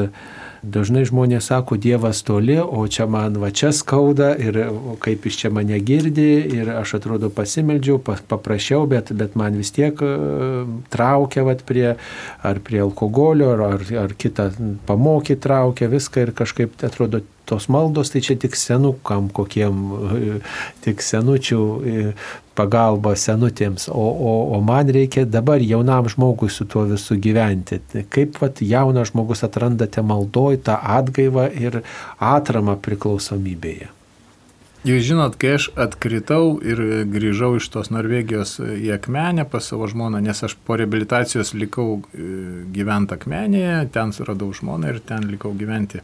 dažnai 0.63 1.01
žmonės 1.09 1.49
sako, 1.49 1.75
Dievas 1.81 2.21
toli, 2.23 2.55
o 2.61 2.85
čia 2.87 3.07
man 3.11 3.35
va 3.41 3.49
čia 3.51 3.73
skauda 3.75 4.29
ir 4.39 4.61
kaip 5.03 5.27
iš 5.27 5.41
čia 5.41 5.51
mane 5.51 5.79
girdi 5.83 6.29
ir 6.55 6.71
aš 6.77 6.95
atrodo 7.01 7.31
pasimeldžiau, 7.35 7.99
paprašiau, 8.31 8.85
bet, 8.87 9.11
bet 9.11 9.35
man 9.35 9.59
vis 9.59 9.73
tiek 9.75 9.99
traukia 10.93 11.43
vat, 11.49 11.65
prie, 11.67 11.97
ar 12.47 12.63
prie 12.63 12.79
alkoholio, 12.85 13.51
ar, 13.57 13.65
ar, 13.73 13.85
ar 14.05 14.15
kitą 14.15 14.51
pamokį 14.87 15.39
traukia 15.43 15.91
viską 15.91 16.29
ir 16.29 16.35
kažkaip 16.37 16.79
atrodo 16.87 17.25
tos 17.49 17.67
maldos, 17.67 18.13
tai 18.13 18.21
čia 18.23 18.37
tik 18.39 18.55
senukam 18.55 19.27
kokiem, 19.33 19.81
tik 20.85 21.01
senučių 21.03 21.63
pagalba 22.61 23.15
senutėms, 23.17 23.87
o, 23.91 24.07
o, 24.31 24.33
o 24.55 24.61
man 24.65 24.91
reikia 24.93 25.25
dabar 25.25 25.61
jaunam 25.65 26.09
žmogui 26.11 26.51
su 26.53 26.67
tuo 26.69 26.85
visu 26.89 27.17
gyventi. 27.21 27.81
Kaip 28.13 28.37
vat, 28.41 28.61
jaunas 28.61 29.11
žmogus 29.11 29.43
atrandate 29.47 30.03
maldoj 30.05 30.61
tą 30.67 30.77
atgaivą 30.99 31.49
ir 31.57 31.81
atramą 32.21 32.77
priklausomybėje? 32.85 33.89
Jūs 34.81 35.03
žinot, 35.05 35.35
kai 35.37 35.51
aš 35.59 35.67
atkritau 35.77 36.55
ir 36.65 36.79
grįžau 37.13 37.51
iš 37.59 37.67
tos 37.69 37.91
Norvegijos 37.93 38.55
į 38.57 38.95
Akmenę 38.95 39.45
pas 39.49 39.67
savo 39.69 39.85
žmoną, 39.85 40.17
nes 40.25 40.41
aš 40.41 40.55
po 40.65 40.73
rehabilitacijos 40.79 41.53
likau 41.53 41.99
e, 41.99 42.29
gyventi 42.73 43.13
Akmenėje, 43.13 43.75
ten 43.93 44.13
suradau 44.17 44.49
žmoną 44.57 44.89
ir 44.89 44.97
ten 45.05 45.29
likau 45.29 45.53
gyventi. 45.53 46.01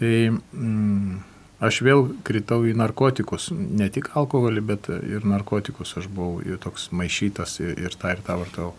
Tai 0.00 0.14
mm, 0.34 1.27
aš 1.64 1.80
vėl 1.86 2.06
kritau 2.26 2.62
į 2.68 2.74
narkotikus, 2.78 3.50
ne 3.52 3.88
tik 3.92 4.12
alkoholį, 4.18 4.62
bet 4.64 4.88
ir 4.94 5.26
narkotikus. 5.26 5.96
Aš 5.98 6.08
buvau 6.12 6.58
toks 6.62 6.90
maišytas 6.94 7.58
ir, 7.64 7.74
ir 7.86 7.98
tą 7.98 8.14
ir 8.14 8.22
tą 8.26 8.38
vartau. 8.42 8.72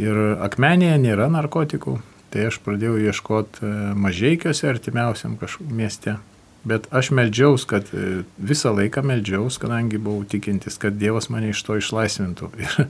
Ir 0.00 0.16
akmenėje 0.40 0.96
nėra 1.02 1.28
narkotikų, 1.32 1.98
tai 2.32 2.46
aš 2.48 2.60
pradėjau 2.64 2.96
ieškoti 3.10 3.66
e, 3.66 3.72
mažiekiuose 4.00 4.68
artimiausiam 4.70 5.36
kažkokiam 5.40 5.76
mieste. 5.76 6.16
Bet 6.64 6.86
aš 6.94 7.10
meldžiaus, 7.16 7.66
kad 7.68 7.88
e, 7.92 8.22
visą 8.36 8.72
laiką 8.76 9.02
meldžiaus, 9.04 9.58
kadangi 9.60 10.00
buvau 10.00 10.24
tikintis, 10.28 10.78
kad 10.80 10.96
Dievas 11.00 11.28
mane 11.32 11.52
iš 11.52 11.62
to 11.66 11.76
išlaisvintų. 11.80 12.50
Ir 12.64 12.88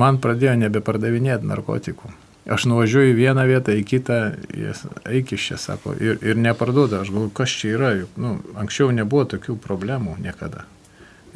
man 0.00 0.20
pradėjo 0.24 0.56
nebepardavinėti 0.62 1.48
narkotikų. 1.50 2.14
Aš 2.48 2.64
nuvažiuoju 2.70 3.12
į 3.12 3.18
vieną 3.18 3.44
vietą, 3.44 3.74
į 3.76 3.82
kitą, 3.84 4.18
eik 5.04 5.34
iš 5.36 5.50
čia, 5.50 5.58
sako, 5.60 5.92
ir, 6.00 6.16
ir 6.24 6.38
neparduoda. 6.40 7.02
Aš 7.04 7.12
galvoju, 7.12 7.32
kas 7.36 7.52
čia 7.52 7.74
yra, 7.76 7.90
juk 7.98 8.16
nu, 8.20 8.38
anksčiau 8.58 8.94
nebuvo 8.96 9.26
tokių 9.34 9.58
problemų 9.60 10.16
niekada. 10.24 10.64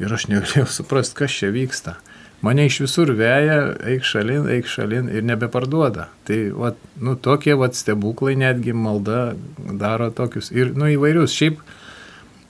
Ir 0.01 0.11
aš 0.11 0.25
negalėjau 0.31 0.65
suprasti, 0.79 1.17
kas 1.21 1.35
čia 1.37 1.51
vyksta. 1.53 1.95
Mane 2.43 2.65
iš 2.67 2.79
visur 2.83 3.09
veja, 3.15 3.59
eik 3.87 4.03
šalin, 4.05 4.49
eik 4.51 4.67
šalin 4.69 5.07
ir 5.13 5.23
nebeparduoda. 5.25 6.09
Tai 6.27 6.39
vat, 6.57 6.81
nu, 7.01 7.15
tokie 7.15 7.55
vat, 7.57 7.77
stebuklai 7.77 8.35
netgi 8.37 8.73
malda 8.75 9.35
daro 9.55 10.11
tokius 10.13 10.51
ir 10.53 10.73
nu, 10.75 10.89
įvairius. 10.97 11.33
Šiaip, 11.37 11.61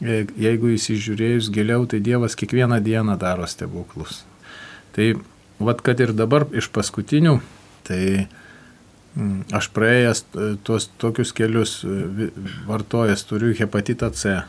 e, 0.02 0.24
jeigu 0.42 0.74
įsižiūrėjus 0.76 1.52
giliau, 1.54 1.86
tai 1.92 2.02
Dievas 2.04 2.36
kiekvieną 2.40 2.82
dieną 2.84 3.20
daro 3.22 3.48
stebuklus. 3.52 4.24
Tai 4.98 5.12
vat, 5.60 5.86
kad 5.86 6.02
ir 6.02 6.16
dabar 6.18 6.48
iš 6.56 6.72
paskutinių, 6.76 7.38
tai 7.88 8.02
aš 9.56 9.70
praėjęs 9.72 10.22
e, 10.24 10.48
tuos 10.68 10.90
tokius 11.00 11.32
kelius 11.36 11.78
e, 11.88 12.30
vartojęs 12.68 13.24
turiu 13.30 13.54
hepatitą 13.56 14.10
C 14.12 14.36
e, 14.36 14.44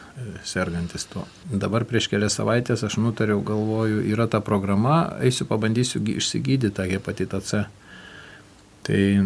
sergantis 0.44 1.06
tuo. 1.10 1.22
Dabar 1.46 1.86
prieš 1.86 2.10
kelias 2.10 2.38
savaitės 2.40 2.82
aš 2.86 2.98
nutariau, 2.98 3.42
galvoju, 3.46 4.02
yra 4.10 4.26
ta 4.30 4.42
programa, 4.42 5.04
eisiu 5.22 5.46
pabandysiu 5.46 6.02
išsigydyti 6.16 6.74
tą 6.74 6.88
hepatitą 6.90 7.42
C. 7.46 7.66
Tai 8.86 8.98
e, 9.02 9.20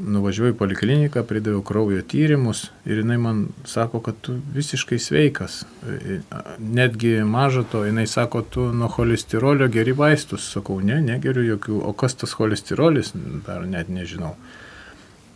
nuvažiuoju 0.00 0.54
į 0.54 0.58
polikliniką, 0.60 1.24
pridaviau 1.28 1.64
kraujo 1.64 2.04
tyrimus 2.08 2.66
ir 2.88 3.02
jinai 3.02 3.16
man 3.20 3.42
sako, 3.68 4.02
kad 4.04 4.20
tu 4.24 4.38
visiškai 4.54 4.96
sveikas. 5.00 5.62
Netgi 6.60 7.18
maža 7.24 7.64
to, 7.72 7.84
jinai 7.88 8.06
sako, 8.08 8.44
tu 8.44 8.68
nuo 8.76 8.88
cholesterolio 8.92 9.68
geri 9.72 9.96
vaistus. 9.96 10.48
Sakau, 10.52 10.78
ne, 10.84 11.00
negeriu 11.04 11.44
jokių. 11.54 11.82
O 11.84 11.92
kas 11.96 12.16
tas 12.16 12.32
cholesterolis, 12.36 13.12
dar 13.44 13.68
net 13.68 13.92
nežinau. 13.92 14.32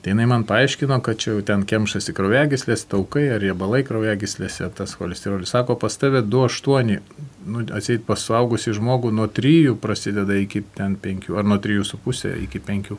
Tai 0.00 0.14
jinai 0.14 0.24
man 0.26 0.46
paaiškino, 0.48 0.96
kad 1.04 1.18
čia 1.20 1.34
jau 1.34 1.42
ten 1.44 1.66
kemšasi 1.68 2.14
kraujagyslės, 2.16 2.86
taukai 2.88 3.26
ar 3.34 3.42
riebalai 3.42 3.82
kraujagyslėse, 3.84 4.70
tas 4.78 4.94
cholesterolis. 4.96 5.52
Sako, 5.52 5.76
pas 5.76 5.96
tave 6.00 6.22
2,8, 6.24 7.02
nu, 7.44 7.64
atseit 7.76 8.06
pas 8.08 8.24
suaugusi 8.24 8.72
žmogų 8.78 9.12
nuo 9.12 9.28
3 9.28 9.76
prasideda 9.82 10.38
iki 10.40 10.64
ten 10.78 10.96
5, 10.96 11.28
ar 11.36 11.44
nuo 11.44 11.60
3,5 11.60 12.32
iki 12.46 12.64
5. 12.64 12.94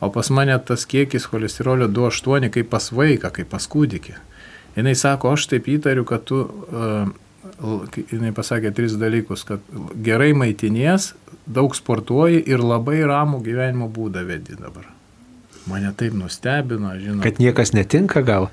O 0.00 0.12
pas 0.14 0.32
mane 0.32 0.56
tas 0.64 0.88
kiekis 0.88 1.28
cholesterolio 1.28 1.90
2,8 1.92 2.48
kaip 2.54 2.72
pas 2.72 2.90
vaiką, 2.96 3.34
kaip 3.34 3.52
pas 3.52 3.68
kūdikį. 3.68 4.16
Jis 4.78 5.04
sako, 5.04 5.36
aš 5.36 5.50
taip 5.52 5.68
įtariu, 5.68 6.08
kad 6.08 6.24
tu, 6.24 6.44
uh, 6.48 7.10
jinai 8.08 8.32
pasakė 8.32 8.72
tris 8.72 8.96
dalykus, 8.96 9.44
kad 9.44 9.64
gerai 10.06 10.30
maitinies, 10.32 11.12
daug 11.44 11.76
sportuoji 11.76 12.40
ir 12.46 12.62
labai 12.64 13.02
ramų 13.04 13.42
gyvenimo 13.44 13.90
būdą 13.92 14.24
vedi 14.28 14.56
dabar. 14.56 14.94
Mane 15.68 15.92
taip 15.96 16.14
nustebino, 16.16 16.94
žinau. 17.00 17.22
Kad 17.24 17.40
niekas 17.42 17.74
netinka 17.76 18.22
gal? 18.26 18.48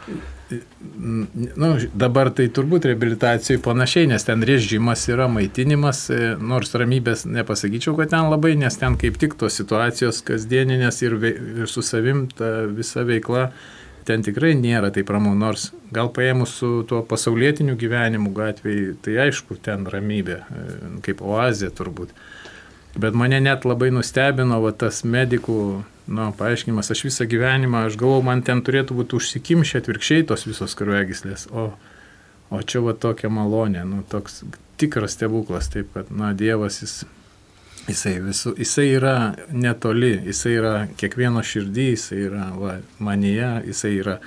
Nu, 1.55 1.69
dabar 1.97 2.29
tai 2.35 2.45
turbūt 2.53 2.85
reabilitacijai 2.85 3.57
panašiai, 3.65 4.09
nes 4.11 4.27
ten 4.27 4.43
režimas 4.45 5.07
yra 5.09 5.25
maitinimas, 5.31 6.03
e, 6.13 6.35
nors 6.37 6.75
ramybės 6.77 7.25
nepasakyčiau, 7.25 7.95
kad 7.97 8.11
ten 8.13 8.29
labai, 8.29 8.53
nes 8.59 8.77
ten 8.77 8.97
kaip 9.01 9.17
tik 9.21 9.33
tos 9.39 9.57
situacijos 9.57 10.21
kasdieninės 10.27 11.01
ir, 11.01 11.17
ir 11.63 11.71
su 11.71 11.81
savim 11.85 12.27
ta 12.29 12.67
visa 12.69 13.01
veikla, 13.07 13.47
ten 14.05 14.21
tikrai 14.25 14.53
nėra 14.59 14.91
taip 14.93 15.09
ramu, 15.09 15.33
nors 15.33 15.71
gal 15.95 16.11
paėmus 16.13 16.53
su 16.59 16.71
tuo 16.89 17.01
pasaulietiniu 17.09 17.73
gyvenimu 17.81 18.29
gatvėje, 18.37 18.93
tai 19.01 19.17
aišku, 19.25 19.57
ten 19.65 19.89
ramybė, 19.89 20.37
e, 20.45 20.93
kaip 21.09 21.25
oazė 21.25 21.73
turbūt. 21.73 22.13
Bet 23.01 23.17
mane 23.17 23.41
net 23.41 23.65
labai 23.65 23.89
nustebino 23.91 24.61
va, 24.61 24.71
tas 24.71 25.01
medikų 25.03 25.59
nu, 26.07 26.29
paaiškinimas, 26.37 26.91
aš 26.93 27.05
visą 27.07 27.27
gyvenimą, 27.29 27.85
aš 27.87 27.97
galvau, 28.01 28.21
man 28.25 28.43
ten 28.45 28.61
turėtų 28.65 28.97
būti 28.99 29.17
užsikimšę 29.19 29.81
atvirkščiai 29.81 30.25
tos 30.29 30.45
visos 30.47 30.77
kraujagyslės, 30.77 31.47
o, 31.51 31.71
o 32.53 32.61
čia 32.61 32.83
va 32.85 32.93
tokia 32.93 33.31
malonė, 33.33 33.85
nu, 33.89 34.03
toks 34.09 34.43
tikras 34.81 35.17
stebuklas, 35.17 35.69
taip 35.73 35.93
kad, 35.95 36.11
na, 36.13 36.33
Dievas 36.37 36.81
jis, 36.83 36.95
jisai, 37.87 38.17
visu, 38.25 38.53
jisai 38.59 38.89
yra 38.97 39.15
netoli, 39.51 40.17
jisai 40.29 40.57
yra 40.59 40.75
kiekvieno 40.99 41.43
širdį, 41.45 41.87
jisai 41.95 42.19
yra 42.27 42.49
va, 42.59 42.77
manyje, 42.99 43.53
jisai 43.71 43.95
yra 44.01 44.19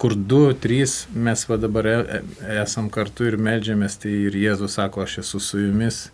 kur 0.00 0.14
du, 0.16 0.46
trys 0.56 1.04
mes 1.12 1.42
va 1.48 1.58
dabar 1.60 1.86
e, 1.86 1.96
e, 2.00 2.22
esam 2.62 2.88
kartu 2.92 3.26
ir 3.28 3.36
medžiamės, 3.36 3.98
tai 4.00 4.14
ir 4.30 4.38
Jėzus 4.40 4.78
sako, 4.78 5.04
aš 5.04 5.18
esu 5.26 5.40
su 5.44 5.60
jumis 5.60 6.06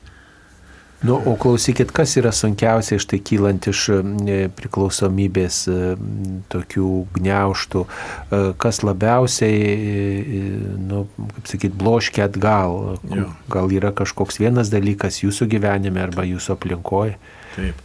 Nu, 1.04 1.18
o 1.28 1.34
klausykit, 1.36 1.90
kas 1.92 2.14
yra 2.16 2.32
sunkiausia 2.32 2.96
iš 2.96 3.04
tai 3.10 3.18
kylant 3.20 3.66
iš 3.68 3.82
e, 3.92 4.36
priklausomybės 4.56 5.58
e, 5.68 5.78
tokių 6.52 6.90
gniauštų, 7.18 7.82
e, 7.84 8.40
kas 8.62 8.80
labiausiai, 8.86 10.40
nu, 10.88 11.04
kaip 11.36 11.50
sakyt, 11.52 11.76
bloškia 11.76 12.30
atgal. 12.30 12.96
Jo. 13.12 13.28
Gal 13.52 13.76
yra 13.76 13.92
kažkoks 13.96 14.40
vienas 14.40 14.72
dalykas 14.72 15.20
jūsų 15.20 15.50
gyvenime 15.56 16.00
arba 16.06 16.24
jūsų 16.24 16.56
aplinkoje? 16.56 17.18
Taip. 17.58 17.82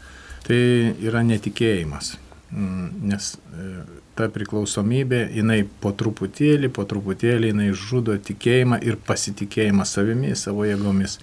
Tai 0.48 0.62
yra 1.04 1.22
netikėjimas. 1.28 2.16
mm, 2.52 2.88
nes 3.08 3.34
e, 3.36 3.68
ta 4.16 4.28
priklausomybė, 4.32 5.22
jinai 5.36 5.62
po 5.84 5.94
truputėlį, 5.96 6.70
po 6.76 6.84
truputėlį 6.88 7.52
jinai 7.54 7.70
žudo 7.72 8.18
tikėjimą 8.20 8.82
ir 8.84 8.98
pasitikėjimą 9.08 9.86
savimi, 9.88 10.36
savo 10.36 10.66
jėgomis. 10.68 11.20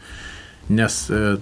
Nes 0.68 0.96
e, 1.10 1.36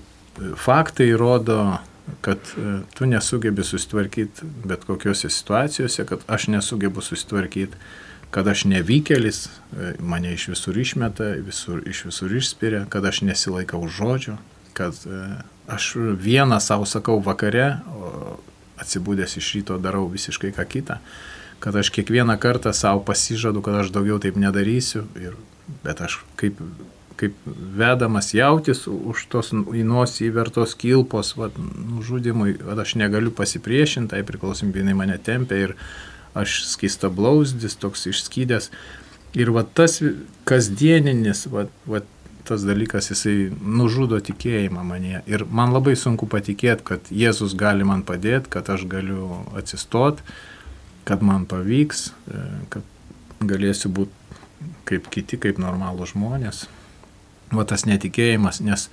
faktai 0.56 1.10
rodo, 1.16 1.78
kad 2.20 2.38
e, 2.38 2.78
tu 2.94 3.06
nesugebi 3.06 3.64
susitvarkyti 3.64 4.46
bet 4.64 4.84
kokiuose 4.84 5.30
situacijose, 5.30 6.04
kad 6.06 6.26
aš 6.26 6.48
nesugebu 6.54 7.02
susitvarkyti, 7.02 7.78
kad 8.30 8.48
aš 8.48 8.64
nevykėlis, 8.68 9.46
mane 10.02 10.32
iš 10.34 10.48
visur 10.50 10.76
išmeta, 10.76 11.30
visur, 11.46 11.80
iš 11.88 12.04
visur 12.08 12.32
išspiria, 12.36 12.82
kad 12.90 13.06
aš 13.06 13.22
nesilaikau 13.24 13.80
žodžio, 13.88 14.34
kad 14.76 14.98
aš 15.72 15.92
vieną 16.20 16.58
savo 16.60 16.84
sakau 16.90 17.20
vakare, 17.22 17.78
o 17.86 18.36
atsibūdęs 18.82 19.38
iš 19.38 19.52
ryto 19.56 19.78
darau 19.80 20.04
visiškai 20.12 20.52
ką 20.52 20.66
kitą 20.68 20.98
kad 21.60 21.76
aš 21.76 21.90
kiekvieną 21.90 22.38
kartą 22.38 22.72
savo 22.72 23.00
pasižadu, 23.00 23.62
kad 23.62 23.74
aš 23.74 23.90
daugiau 23.90 24.18
taip 24.22 24.36
nedarysiu, 24.36 25.06
ir, 25.20 25.36
bet 25.84 26.00
aš 26.04 26.20
kaip, 26.36 26.60
kaip 27.20 27.36
vedamas 27.46 28.32
jautis 28.36 28.84
už 28.88 29.26
tos 29.32 29.52
į 29.52 29.84
nosį 29.86 30.28
įvertos 30.30 30.74
kilpos, 30.78 31.34
vad, 31.38 31.56
nužudimui, 31.58 32.56
vad 32.64 32.82
aš 32.82 32.96
negaliu 33.00 33.32
pasipriešinti, 33.34 34.14
tai 34.14 34.24
priklausomybė 34.26 34.96
mane 34.96 35.18
tempia 35.18 35.68
ir 35.68 35.76
aš 36.36 36.62
skista 36.68 37.10
blausdis, 37.12 37.78
toks 37.80 38.06
išskydęs. 38.12 38.70
Ir 39.36 39.52
va 39.52 39.64
tas 39.64 39.98
kasdieninis, 40.48 41.46
va, 41.52 41.66
va, 41.88 42.02
tas 42.46 42.62
dalykas, 42.62 43.10
jisai 43.10 43.50
nužudo 43.60 44.20
tikėjimą 44.22 44.84
mane. 44.86 45.22
Ir 45.26 45.44
man 45.50 45.72
labai 45.74 45.96
sunku 45.98 46.28
patikėti, 46.30 46.84
kad 46.92 47.08
Jėzus 47.10 47.56
gali 47.58 47.84
man 47.84 48.04
padėti, 48.06 48.52
kad 48.52 48.68
aš 48.72 48.86
galiu 48.90 49.42
atsistoti 49.58 50.22
kad 51.06 51.22
man 51.22 51.44
pavyks, 51.46 52.08
e, 52.10 52.44
kad 52.68 52.82
galėsiu 53.46 53.92
būti 53.94 54.66
kaip 54.88 55.06
kiti, 55.14 55.38
kaip 55.38 55.60
normalų 55.62 56.08
žmonės. 56.10 56.64
Va 57.54 57.62
tas 57.68 57.84
netikėjimas, 57.86 58.58
nes 58.64 58.88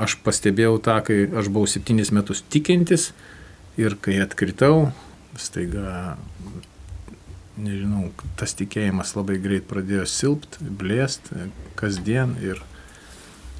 aš 0.00 0.16
pastebėjau 0.24 0.78
tą, 0.82 0.96
kai 1.06 1.22
aš 1.28 1.50
buvau 1.52 1.68
septynis 1.70 2.10
metus 2.14 2.42
tikintis 2.42 3.10
ir 3.80 3.94
kai 4.02 4.18
atkritau, 4.24 4.90
staiga, 5.38 6.16
nežinau, 7.60 8.08
tas 8.40 8.56
tikėjimas 8.58 9.14
labai 9.14 9.38
greit 9.42 9.68
pradėjo 9.70 10.08
silpt, 10.10 10.58
blėst 10.60 11.30
kasdien 11.78 12.34
ir, 12.42 12.62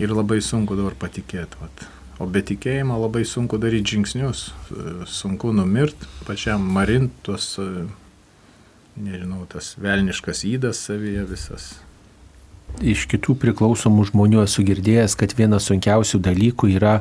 ir 0.02 0.14
labai 0.14 0.40
sunku 0.44 0.78
dabar 0.78 0.96
patikėti. 0.98 1.60
Vat. 1.62 1.86
O 2.20 2.26
be 2.28 2.42
tikėjimo 2.44 2.98
labai 3.00 3.22
sunku 3.24 3.60
daryti 3.60 3.94
žingsnius, 3.94 4.50
sunku 5.08 5.54
numirt, 5.56 6.08
pačiam 6.26 6.66
marint 6.74 7.14
tuos, 7.24 7.54
nežinau, 8.98 9.46
tas 9.48 9.72
velniškas 9.80 10.44
įdas 10.50 10.82
savyje 10.90 11.24
visas 11.30 11.70
iš 12.80 13.06
kitų 13.10 13.36
priklausomų 13.42 14.06
žmonių 14.10 14.44
esu 14.44 14.64
girdėjęs, 14.66 15.16
kad 15.18 15.34
vienas 15.38 15.68
sunkiausių 15.70 16.20
dalykų 16.24 16.72
yra 16.76 17.00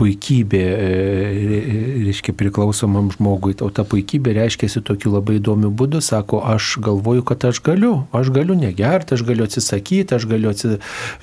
puikybė, 0.00 0.62
e, 0.64 1.60
reiškia, 2.06 2.34
priklausomam 2.36 3.10
žmogui. 3.12 3.54
O 3.60 3.68
ta 3.74 3.84
puikybė 3.84 4.34
reiškia 4.38 4.70
tokiu 4.84 5.12
labai 5.12 5.36
įdomiu 5.38 5.70
būdu, 5.74 6.00
sako, 6.04 6.40
aš 6.54 6.78
galvoju, 6.82 7.24
kad 7.28 7.44
aš 7.50 7.60
galiu, 7.66 7.92
aš 8.16 8.32
galiu 8.34 8.56
negerti, 8.56 9.16
aš 9.16 9.24
galiu 9.28 9.44
atsisakyti, 9.44 10.16
aš 10.16 10.26
galiu 10.30 10.52
atsi... 10.54 10.78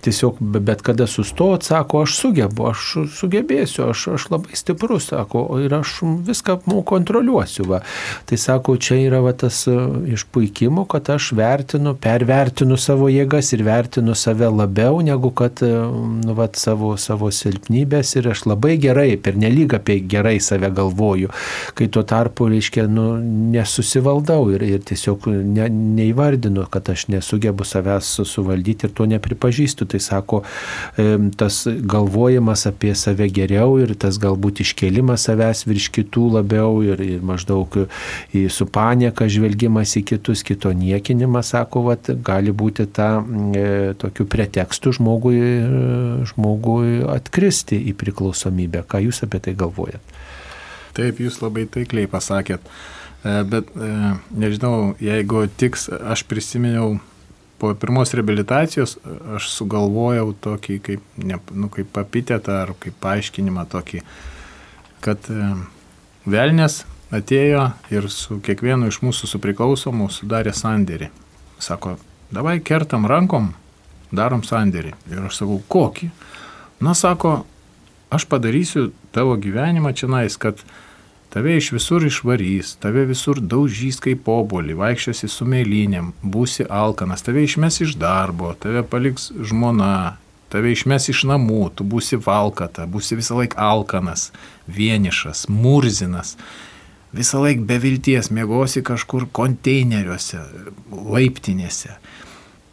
tiesiog 0.05 0.39
bet 0.39 0.83
kada 0.85 1.07
sustoti, 1.09 1.71
sako, 1.71 2.03
aš 2.05 2.17
sugebu, 2.21 2.67
aš 2.71 2.85
sugebėsiu, 3.17 3.87
aš, 3.91 4.07
aš 4.17 4.27
labai 4.33 4.59
stiprus, 4.59 5.09
sako, 5.11 5.45
ir 5.63 5.73
aš 5.79 5.97
viską 6.27 6.59
kontroliuosiu. 6.85 7.67
Va. 7.71 7.81
Tai 8.29 8.37
sako, 8.39 8.77
čia 8.77 8.99
yra 9.07 9.23
va, 9.25 9.33
tas 9.33 9.63
e, 9.69 9.75
išpuikimo, 10.13 10.85
kad 10.91 11.09
aš 11.15 11.31
vertinu, 11.37 11.95
pervertinu 12.01 12.77
savo 12.81 13.09
jėgas 13.11 13.53
ir 13.57 13.65
vertinu 13.67 14.15
save 14.17 14.51
labiau 14.53 15.01
negu 15.05 15.31
kad 15.35 15.63
e, 15.65 15.73
nu, 16.21 16.37
vat, 16.37 16.59
savo, 16.59 16.93
savo 17.01 17.31
silpnybės 17.33 18.15
ir 18.19 18.29
aš 18.33 18.45
labai 18.49 18.66
gerai, 18.75 19.15
per 19.17 19.37
nelyg 19.39 19.77
apie 19.77 19.99
gerai 20.09 20.37
save 20.43 20.69
galvoju, 20.75 21.31
kai 21.77 21.87
tuo 21.93 22.03
tarpu, 22.07 22.49
reiškia, 22.51 22.87
nu, 22.91 23.07
nesusivaldau 23.53 24.49
ir, 24.55 24.65
ir 24.67 24.83
tiesiog 24.87 25.29
ne, 25.31 25.69
neįvardinu, 25.71 26.65
kad 26.71 26.89
aš 26.91 27.07
nesugebu 27.13 27.65
savęs 27.67 28.11
suvaldyti 28.27 28.87
ir 28.87 28.95
to 28.97 29.07
nepripažįstu. 29.09 29.87
Tai 29.87 29.99
sako, 30.03 30.41
tas 31.39 31.61
galvojimas 31.67 32.65
apie 32.69 32.93
save 32.97 33.29
geriau 33.33 33.77
ir 33.81 33.93
tas 33.99 34.19
galbūt 34.21 34.61
iškelimas 34.65 35.27
savęs 35.29 35.63
virš 35.67 35.89
kitų 35.95 36.27
labiau 36.37 36.81
ir, 36.85 37.01
ir 37.03 37.23
maždaug 37.25 37.79
į 38.35 38.47
su 38.53 38.67
panieka 38.69 39.27
žvelgimas 39.31 39.95
į 39.99 40.03
kitus, 40.11 40.43
kito 40.47 40.71
niekinimas, 40.75 41.53
sako, 41.53 41.85
vat, 41.89 42.11
gali 42.25 42.51
būti 42.51 42.87
ta 42.93 43.09
e, 43.21 43.93
tokiu 43.99 44.27
pretekstu 44.29 44.93
žmogui, 44.97 45.39
žmogui 46.31 47.01
atkristi 47.13 47.79
į 47.91 47.95
priklausomybę. 47.99 48.56
Ką 48.89 49.01
Jūs 49.05 49.23
apie 49.25 49.41
tai 49.43 49.53
galvojat? 49.57 50.15
Taip, 50.97 51.21
Jūs 51.21 51.41
labai 51.43 51.67
taikliai 51.69 52.09
pasakėt. 52.09 52.65
E, 53.23 53.43
bet 53.49 53.69
e, 53.75 53.91
nežinau, 54.33 54.95
jeigu 55.03 55.45
tiks, 55.59 55.87
aš 55.89 56.25
prisiminiau 56.29 56.97
po 57.57 57.71
pirmos 57.73 58.13
rehabilitacijos, 58.13 58.97
aš 59.37 59.49
sugalvojau 59.49 60.31
tokį 60.45 60.77
kaip, 60.85 61.07
ne, 61.17 61.39
nu, 61.53 61.69
kaip 61.73 61.89
papitetą 61.93 62.61
ar 62.65 62.73
kaip 62.81 62.97
paaiškinimą 63.01 63.65
tokį, 63.71 64.03
kad 65.05 65.29
e, 65.33 65.49
velnės 66.29 66.83
atėjo 67.13 67.69
ir 67.93 68.09
su 68.13 68.39
kiekvienu 68.43 68.91
iš 68.91 69.01
mūsų 69.05 69.29
supriklausomų 69.31 70.09
sudarė 70.13 70.53
sandėrį. 70.53 71.09
Sako, 71.63 71.95
davai 72.33 72.59
kertam 72.61 73.07
rankom 73.09 73.53
darom 74.11 74.43
sandėrį. 74.45 74.93
Ir 75.11 75.25
aš 75.27 75.41
sakau, 75.41 75.59
kokį? 75.67 76.11
Na, 76.83 76.93
sako, 76.93 77.39
aš 78.09 78.25
padarysiu 78.25 78.91
tavo 79.11 79.35
gyvenimą 79.35 79.93
čia 79.95 80.07
nais, 80.11 80.37
kad 80.37 80.61
tave 81.33 81.57
iš 81.57 81.71
visur 81.75 82.05
išvarys, 82.05 82.75
tave 82.81 83.05
visur 83.09 83.41
daužys 83.41 83.99
kaip 84.03 84.27
obolį, 84.31 84.77
vaikščiosi 84.79 85.29
su 85.31 85.47
mėlynėm, 85.49 86.13
būsi 86.23 86.67
alkanas, 86.69 87.25
tave 87.25 87.43
išmes 87.47 87.81
iš 87.83 87.97
darbo, 87.99 88.53
tave 88.59 88.83
paliks 88.87 89.29
žmona, 89.51 90.17
tave 90.53 90.71
išmes 90.71 91.09
iš 91.11 91.25
namų, 91.27 91.61
tu 91.75 91.87
būsi 91.87 92.19
valkata, 92.23 92.87
būsi 92.87 93.19
visą 93.19 93.41
laiką 93.41 93.59
alkanas, 93.59 94.31
vienišas, 94.67 95.47
murzinas. 95.51 96.37
Visą 97.15 97.39
laiką 97.43 97.63
be 97.67 97.77
vilties 97.81 98.31
mėgosi 98.35 98.83
kažkur 98.85 99.27
konteineriuose, 99.35 100.41
laiptinėse 100.91 101.95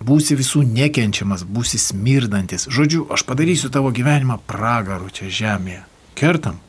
būsi 0.04 0.36
visų 0.38 0.64
nekenčiamas, 0.68 1.46
būsi 1.48 1.80
smirdantis. 1.80 2.68
Žodžiu, 2.72 3.06
aš 3.14 3.24
padarysiu 3.28 3.70
tavo 3.72 3.92
gyvenimą 3.94 4.38
pragaru 4.48 5.10
čia 5.14 5.30
žemėje. 5.32 5.82
Kertam. 6.18 6.60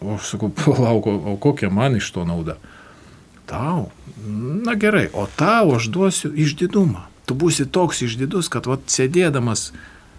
O 0.00 0.16
aš 0.16 0.34
sakau, 0.34 0.52
palauk, 0.60 1.06
o 1.06 1.36
kokia 1.40 1.70
man 1.72 1.98
iš 1.98 2.12
to 2.14 2.24
nauda? 2.28 2.58
Tau. 3.46 3.90
Na 4.66 4.74
gerai, 4.74 5.06
o 5.14 5.26
tau 5.26 5.76
aš 5.76 5.90
duosiu 5.94 6.32
išdidumą. 6.34 7.06
Tu 7.26 7.34
būsi 7.34 7.66
toks 7.66 8.04
išdidus, 8.06 8.50
kad 8.50 8.66
vat, 8.70 8.86
sėdėdamas 8.90 9.70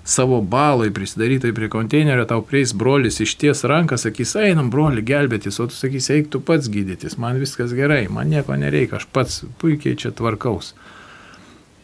savo 0.08 0.40
balai 0.42 0.88
prisidarytai 0.96 1.52
prie 1.56 1.68
konteinerio, 1.72 2.24
tau 2.28 2.44
prieis 2.48 2.72
brolis 2.76 3.20
iš 3.24 3.36
ties 3.40 3.64
ranką, 3.68 4.00
sakys, 4.00 4.36
einam 4.40 4.72
broli 4.72 5.04
gelbėtis, 5.04 5.60
o 5.60 5.68
tu 5.68 5.76
sakys, 5.76 6.08
eik 6.16 6.30
tu 6.32 6.40
pats 6.40 6.70
gydytis, 6.72 7.18
man 7.20 7.40
viskas 7.44 7.76
gerai, 7.76 8.06
man 8.12 8.32
nieko 8.32 8.56
nereikia, 8.56 9.02
aš 9.02 9.08
pats 9.12 9.42
puikiai 9.60 10.00
čia 10.00 10.14
tvarkaus. 10.16 10.74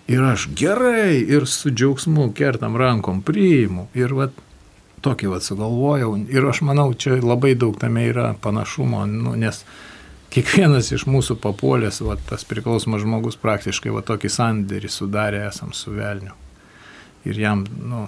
Ir 0.08 0.24
aš 0.24 0.50
gerai 0.56 1.22
ir 1.22 1.48
su 1.48 1.72
džiaugsmu 1.72 2.34
kertam 2.36 2.76
rankom 2.78 3.22
priimu. 3.24 3.88
Ir 3.96 4.14
vat, 4.18 4.36
tokį 5.04 5.32
vat 5.32 5.46
sugalvojau. 5.46 6.16
Ir 6.32 6.48
aš 6.50 6.64
manau, 6.68 6.90
čia 6.94 7.20
labai 7.24 7.54
daug 7.56 7.78
tame 7.80 8.04
yra 8.10 8.34
panašumo, 8.44 9.06
nu, 9.08 9.36
nes 9.40 9.64
kiekvienas 10.34 10.92
iš 10.96 11.06
mūsų 11.08 11.38
papuolės, 11.40 12.02
vat, 12.04 12.24
tas 12.28 12.44
priklausomas 12.50 13.04
žmogus 13.06 13.40
praktiškai 13.40 13.94
vat, 13.96 14.08
tokį 14.10 14.32
sandėrį 14.34 14.92
sudarė 14.92 15.46
esam 15.48 15.72
su 15.78 15.94
velniu. 15.96 16.36
Ir 17.24 17.40
jam 17.40 17.64
nu, 17.64 18.08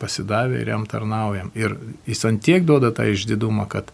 pasidavė 0.00 0.64
ir 0.64 0.72
jam 0.74 0.86
tarnaujam. 0.90 1.52
Ir 1.54 1.76
jis 2.08 2.24
ant 2.26 2.42
tiek 2.42 2.66
duoda 2.66 2.90
tą 2.90 3.06
išdidumą, 3.12 3.68
kad 3.70 3.92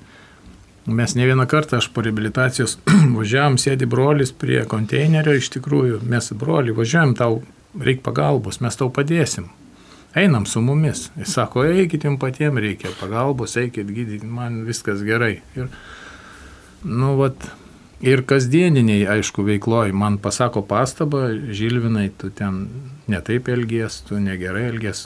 Mes 0.86 1.14
ne 1.14 1.26
vieną 1.26 1.46
kartą 1.46 1.78
aš 1.78 1.86
po 1.94 2.02
rehabilitacijos 2.02 2.78
važiavam, 3.18 3.58
sėdi 3.60 3.86
brolis 3.86 4.32
prie 4.34 4.64
konteinerio, 4.66 5.36
iš 5.38 5.52
tikrųjų, 5.54 6.00
mes 6.10 6.32
broli 6.38 6.74
važiuojam, 6.74 7.14
tau 7.18 7.42
reikia 7.78 8.02
pagalbos, 8.08 8.58
mes 8.64 8.78
tau 8.80 8.90
padėsim. 8.90 9.46
Einam 10.18 10.44
su 10.44 10.60
mumis. 10.60 11.06
Jis 11.16 11.36
sako, 11.38 11.62
eikit 11.70 12.04
jums 12.04 12.20
patiems 12.20 12.60
reikia 12.60 12.90
pagalbos, 12.98 13.54
eikit 13.62 13.88
gydyti, 13.94 14.26
man 14.26 14.64
viskas 14.66 15.04
gerai. 15.06 15.36
Ir, 15.56 15.70
nu, 16.82 17.14
vat, 17.20 17.46
Ir 18.02 18.24
kasdieniniai, 18.26 19.04
aišku, 19.06 19.44
veikloj 19.46 19.92
man 19.94 20.16
pasako 20.18 20.64
pastabą, 20.66 21.28
Žilvinai, 21.54 22.08
tu 22.18 22.32
ten 22.34 22.64
netaip 23.06 23.46
elgies, 23.52 24.00
tu 24.08 24.18
negerai 24.18 24.64
elgies, 24.72 25.04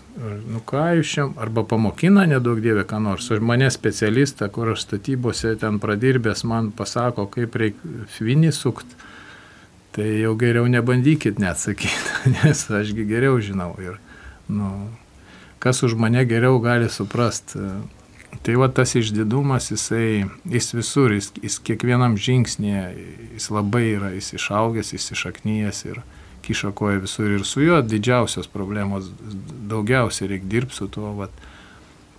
nu 0.48 0.62
ką 0.64 0.86
jūs 0.96 1.10
čia, 1.12 1.26
arba 1.36 1.66
pamokina 1.68 2.24
nedaug 2.28 2.62
dievė 2.64 2.86
ką 2.88 3.02
nors. 3.04 3.28
Ir 3.36 3.44
mane 3.44 3.68
specialistą, 3.72 4.48
kur 4.52 4.72
aš 4.72 4.86
statybose 4.86 5.52
ten 5.60 5.76
pradirbęs, 5.82 6.46
man 6.48 6.70
pasako, 6.76 7.26
kaip 7.36 7.58
reikia 7.60 8.06
finį 8.16 8.54
sukti. 8.56 8.96
Tai 9.96 10.06
jau 10.08 10.32
geriau 10.40 10.64
nebandykit 10.68 11.36
neatsakyti, 11.40 12.16
nes 12.38 12.64
ašgi 12.80 13.04
geriau 13.08 13.36
žinau. 13.44 13.74
Ir, 13.80 14.00
nu, 14.48 14.72
kas 15.60 15.84
už 15.84 15.98
mane 16.00 16.24
geriau 16.28 16.56
gali 16.64 16.88
suprasti 16.92 17.60
Tai 18.42 18.56
va 18.60 18.68
tas 18.68 18.94
išdidumas, 18.98 19.70
jisai, 19.70 20.26
jis 20.50 20.72
visur, 20.74 21.14
jis, 21.14 21.30
jis 21.42 21.58
kiekvienam 21.66 22.16
žingsnėje, 22.20 22.84
jis 23.36 23.48
labai 23.54 23.84
yra, 23.94 24.12
jis 24.16 24.34
išaugęs, 24.38 24.92
jis 24.96 25.10
išaknyjęs 25.16 25.82
ir 25.88 26.00
kiša 26.46 26.72
koja 26.76 27.00
visur. 27.02 27.30
Ir 27.38 27.44
su 27.46 27.64
juo 27.64 27.80
didžiausios 27.82 28.50
problemos, 28.50 29.10
daugiausiai 29.70 30.30
reikia 30.34 30.52
dirbti 30.56 30.78
su 30.78 30.88
tuo, 30.92 31.12
vat, 31.18 31.34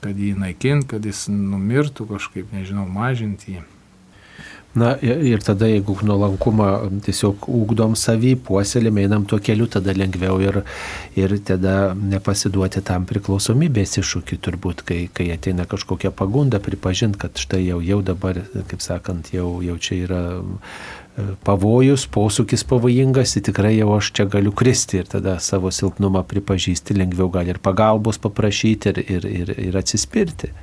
kad 0.04 0.20
jį 0.20 0.34
naikint, 0.40 0.88
kad 0.92 1.06
jis 1.06 1.28
numirtų 1.32 2.08
kažkaip, 2.12 2.52
nežinau, 2.56 2.88
mažinti 2.92 3.58
jį. 3.58 3.66
Na 4.76 4.92
ir 5.02 5.42
tada, 5.42 5.66
jeigu 5.66 5.96
nuolankumą 6.06 6.68
tiesiog 7.06 7.48
ūkdom 7.50 7.96
savį, 7.98 8.36
puoselėm, 8.46 9.00
einam 9.02 9.24
tuo 9.26 9.40
keliu, 9.42 9.66
tada 9.72 9.96
lengviau 9.96 10.38
ir, 10.44 10.60
ir 11.18 11.34
tada 11.48 11.96
nepasiduoti 11.98 12.84
tam 12.86 13.08
priklausomybės 13.10 13.98
iššūkiu 14.04 14.38
turbūt, 14.44 14.84
kai, 14.86 15.00
kai 15.10 15.32
ateina 15.34 15.66
kažkokia 15.70 16.12
pagunda, 16.14 16.62
pripažinti, 16.62 17.18
kad 17.24 17.42
štai 17.42 17.64
jau, 17.64 17.82
jau 17.82 18.04
dabar, 18.06 18.44
kaip 18.70 18.86
sakant, 18.86 19.34
jau, 19.34 19.64
jau 19.66 19.80
čia 19.82 20.02
yra 20.04 20.22
e, 20.38 21.28
pavojus, 21.48 22.06
posūkis 22.14 22.68
pavojingas, 22.70 23.34
tai 23.34 23.48
tikrai 23.50 23.74
jau 23.80 23.96
aš 23.98 24.14
čia 24.20 24.30
galiu 24.30 24.54
kristi 24.54 25.02
ir 25.02 25.10
tada 25.10 25.40
savo 25.42 25.74
silpnumą 25.74 26.22
pripažįsti, 26.30 27.02
lengviau 27.02 27.32
gali 27.34 27.56
ir 27.56 27.64
pagalbos 27.66 28.22
paprašyti 28.22 28.94
ir, 28.94 29.06
ir, 29.08 29.32
ir, 29.42 29.56
ir 29.72 29.82
atsispirti. 29.82 30.54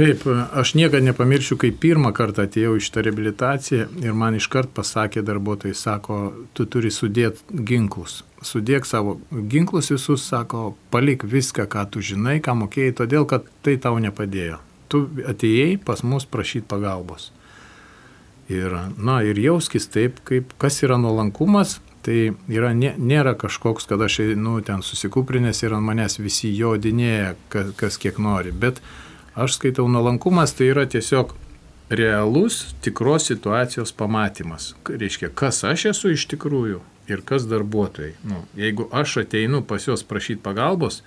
Taip, 0.00 0.22
aš 0.52 0.70
niekada 0.74 1.04
nepamiršiu, 1.04 1.58
kai 1.60 1.68
pirmą 1.76 2.14
kartą 2.16 2.46
atėjau 2.46 2.78
iš 2.80 2.86
tą 2.94 3.02
reabilitaciją 3.04 3.88
ir 4.00 4.14
man 4.16 4.38
iškart 4.38 4.70
pasakė 4.72 5.20
darbuotojai, 5.28 5.76
sako, 5.76 6.20
tu 6.56 6.64
turi 6.64 6.88
sudėti 6.88 7.60
ginklus. 7.68 8.22
Sudėk 8.40 8.88
savo 8.88 9.18
ginklus 9.52 9.90
visus, 9.92 10.24
sako, 10.24 10.70
palik 10.94 11.26
viską, 11.28 11.66
ką 11.68 11.84
tu 11.92 12.00
žinai, 12.00 12.38
ką 12.40 12.54
mokėjai, 12.62 12.94
todėl 13.02 13.26
kad 13.28 13.44
tai 13.60 13.74
tau 13.76 14.00
nepadėjo. 14.00 14.56
Tu 14.88 15.02
atėjai 15.34 15.76
pas 15.84 16.00
mus 16.00 16.24
prašyti 16.24 16.64
pagalbos. 16.70 17.28
Ir, 18.48 18.72
na, 18.96 19.18
ir 19.20 19.36
jauskis 19.36 19.90
taip, 19.92 20.24
kaip 20.24 20.56
kas 20.56 20.80
yra 20.80 20.96
nuolankumas, 20.96 21.76
tai 22.08 22.32
yra, 22.48 22.72
nė, 22.72 22.94
nėra 22.96 23.36
kažkoks, 23.36 23.84
kad 23.92 24.00
aš, 24.08 24.22
nu, 24.40 24.56
ten 24.64 24.80
susikūprinęs 24.80 25.60
ir 25.60 25.76
ant 25.76 25.84
manęs 25.92 26.16
visi 26.24 26.56
jodinėja, 26.56 27.36
kas, 27.52 27.76
kas 27.76 28.00
kiek 28.00 28.16
nori. 28.16 28.56
Bet 28.64 28.80
Aš 29.40 29.56
skaitau 29.56 29.88
nuolankumas, 29.88 30.52
tai 30.52 30.68
yra 30.74 30.84
tiesiog 30.90 31.32
realus 31.90 32.74
tikros 32.84 33.30
situacijos 33.30 33.92
pamatymas. 33.96 34.74
Reiškia, 34.88 35.30
kas 35.34 35.64
aš 35.64 35.86
esu 35.94 36.12
iš 36.12 36.26
tikrųjų 36.30 36.82
ir 37.08 37.22
kas 37.26 37.46
darbuotojai. 37.48 38.12
Nu, 38.28 38.44
jeigu 38.58 38.86
aš 38.92 39.22
ateinu 39.24 39.62
pas 39.66 39.86
juos 39.88 40.04
prašyti 40.06 40.42
pagalbos, 40.44 41.00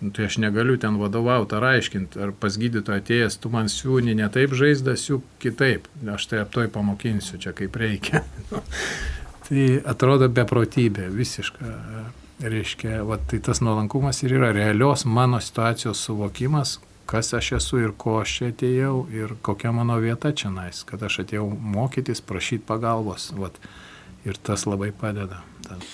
nu, 0.00 0.12
tai 0.14 0.28
aš 0.30 0.38
negaliu 0.44 0.78
ten 0.80 1.00
vadovauti 1.02 1.58
ar 1.58 1.66
aiškinti, 1.74 2.22
ar 2.22 2.32
pas 2.40 2.56
gydytoją 2.60 3.02
atėjęs, 3.02 3.40
tu 3.42 3.50
man 3.52 3.68
siūni 3.72 4.14
ne 4.16 4.30
taip 4.32 4.54
žaizdą, 4.56 4.96
siūk 5.00 5.26
kitaip. 5.42 5.90
Aš 6.14 6.30
tai 6.30 6.44
aptoj 6.44 6.70
pamokinsiu 6.72 7.42
čia 7.42 7.52
kaip 7.58 7.76
reikia. 7.76 8.22
tai 9.48 9.68
atrodo 9.84 10.30
beprotybė, 10.30 11.10
visiška. 11.10 11.76
Reiškia, 12.44 13.02
va, 13.06 13.18
tai 13.18 13.38
tas 13.44 13.60
nuolankumas 13.62 14.24
ir 14.24 14.38
yra 14.38 14.54
realios 14.54 15.04
mano 15.06 15.38
situacijos 15.40 16.00
suvokimas, 16.06 16.78
kas 17.06 17.34
aš 17.36 17.52
esu 17.60 17.80
ir 17.84 17.94
ko 17.96 18.18
aš 18.22 18.36
čia 18.38 18.52
atėjau 18.52 18.94
ir 19.12 19.34
kokia 19.44 19.72
mano 19.76 19.96
vieta 20.02 20.32
čia 20.32 20.52
nais, 20.54 20.84
kad 20.88 21.02
aš 21.02 21.22
atėjau 21.24 21.48
mokytis, 21.48 22.24
prašyti 22.24 22.66
pagalbos. 22.68 23.30
Vat, 23.38 23.58
ir 24.24 24.40
tas 24.40 24.66
labai 24.68 24.92
padeda. 24.92 25.42
Tad. 25.66 25.84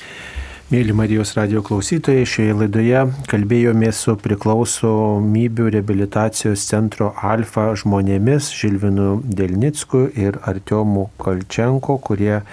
Mėly 0.70 0.94
Marijos 0.94 1.32
radio 1.34 1.64
klausytojai, 1.66 2.22
šioje 2.30 2.52
laidoje 2.54 3.00
kalbėjomės 3.26 4.04
su 4.04 4.12
priklausomybių 4.22 5.64
rehabilitacijos 5.74 6.62
centro 6.68 7.08
Alfa 7.26 7.72
žmonėmis 7.74 8.52
Žilvinu 8.54 9.16
Delnicku 9.26 10.04
ir 10.14 10.38
Artiomu 10.46 11.08
Kalčenko, 11.18 11.96
kurie 11.98 12.44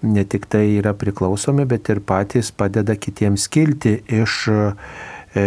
ne 0.00 0.24
tik 0.24 0.48
tai 0.48 0.64
yra 0.78 0.94
priklausomi, 0.96 1.68
bet 1.68 1.92
ir 1.92 2.00
patys 2.00 2.48
padeda 2.48 2.96
kitiems 2.96 3.44
kilti 3.52 3.98
iš 4.22 4.38
E, 5.36 5.42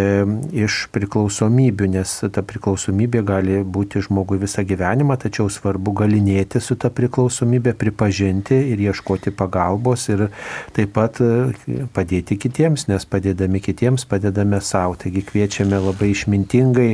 iš 0.54 0.84
priklausomybių, 0.94 1.88
nes 1.96 2.12
ta 2.36 2.44
priklausomybė 2.46 3.24
gali 3.26 3.56
būti 3.66 4.04
žmogui 4.06 4.38
visą 4.38 4.62
gyvenimą, 4.68 5.16
tačiau 5.24 5.48
svarbu 5.50 5.96
galinėti 6.04 6.62
su 6.62 6.78
ta 6.78 6.92
priklausomybė, 6.94 7.74
pripažinti 7.80 8.60
ir 8.76 8.84
ieškoti 8.86 9.34
pagalbos 9.34 10.06
ir 10.14 10.28
taip 10.78 10.94
pat 10.94 11.18
e, 11.26 11.56
padėti 11.96 12.38
kitiems, 12.38 12.86
nes 12.92 13.08
padėdami 13.10 13.64
kitiems 13.66 14.06
padedame 14.10 14.62
savo. 14.62 14.94
Taigi 15.00 15.26
kviečiame 15.26 15.82
labai 15.82 16.12
išmintingai 16.14 16.90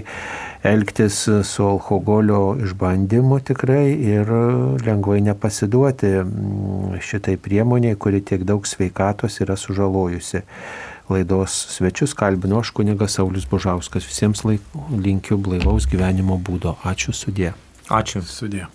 elgtis 0.65 1.19
su 1.51 1.67
alkoholio 1.67 2.55
išbandymu 2.63 3.43
tikrai 3.51 3.91
ir 3.91 4.31
lengvai 4.87 5.19
nepasiduoti 5.27 6.15
šitai 7.03 7.35
priemoniai, 7.43 7.99
kuri 7.99 8.23
tiek 8.23 8.47
daug 8.47 8.63
sveikatos 8.63 9.41
yra 9.43 9.59
sužalojusi 9.59 10.45
laidos 11.09 11.57
svečius 11.75 12.13
kalbinu 12.17 12.59
aš 12.59 12.71
kunigas 12.75 13.17
Saulis 13.19 13.45
Bužauskas. 13.49 14.07
Visiems 14.07 14.43
laik, 14.45 14.61
linkiu 14.91 15.37
blaivaus 15.37 15.87
gyvenimo 15.89 16.39
būdo. 16.41 16.77
Ačiū 16.83 17.13
sudė. 17.13 17.53
Ačiū 17.89 18.23
sudė. 18.25 18.65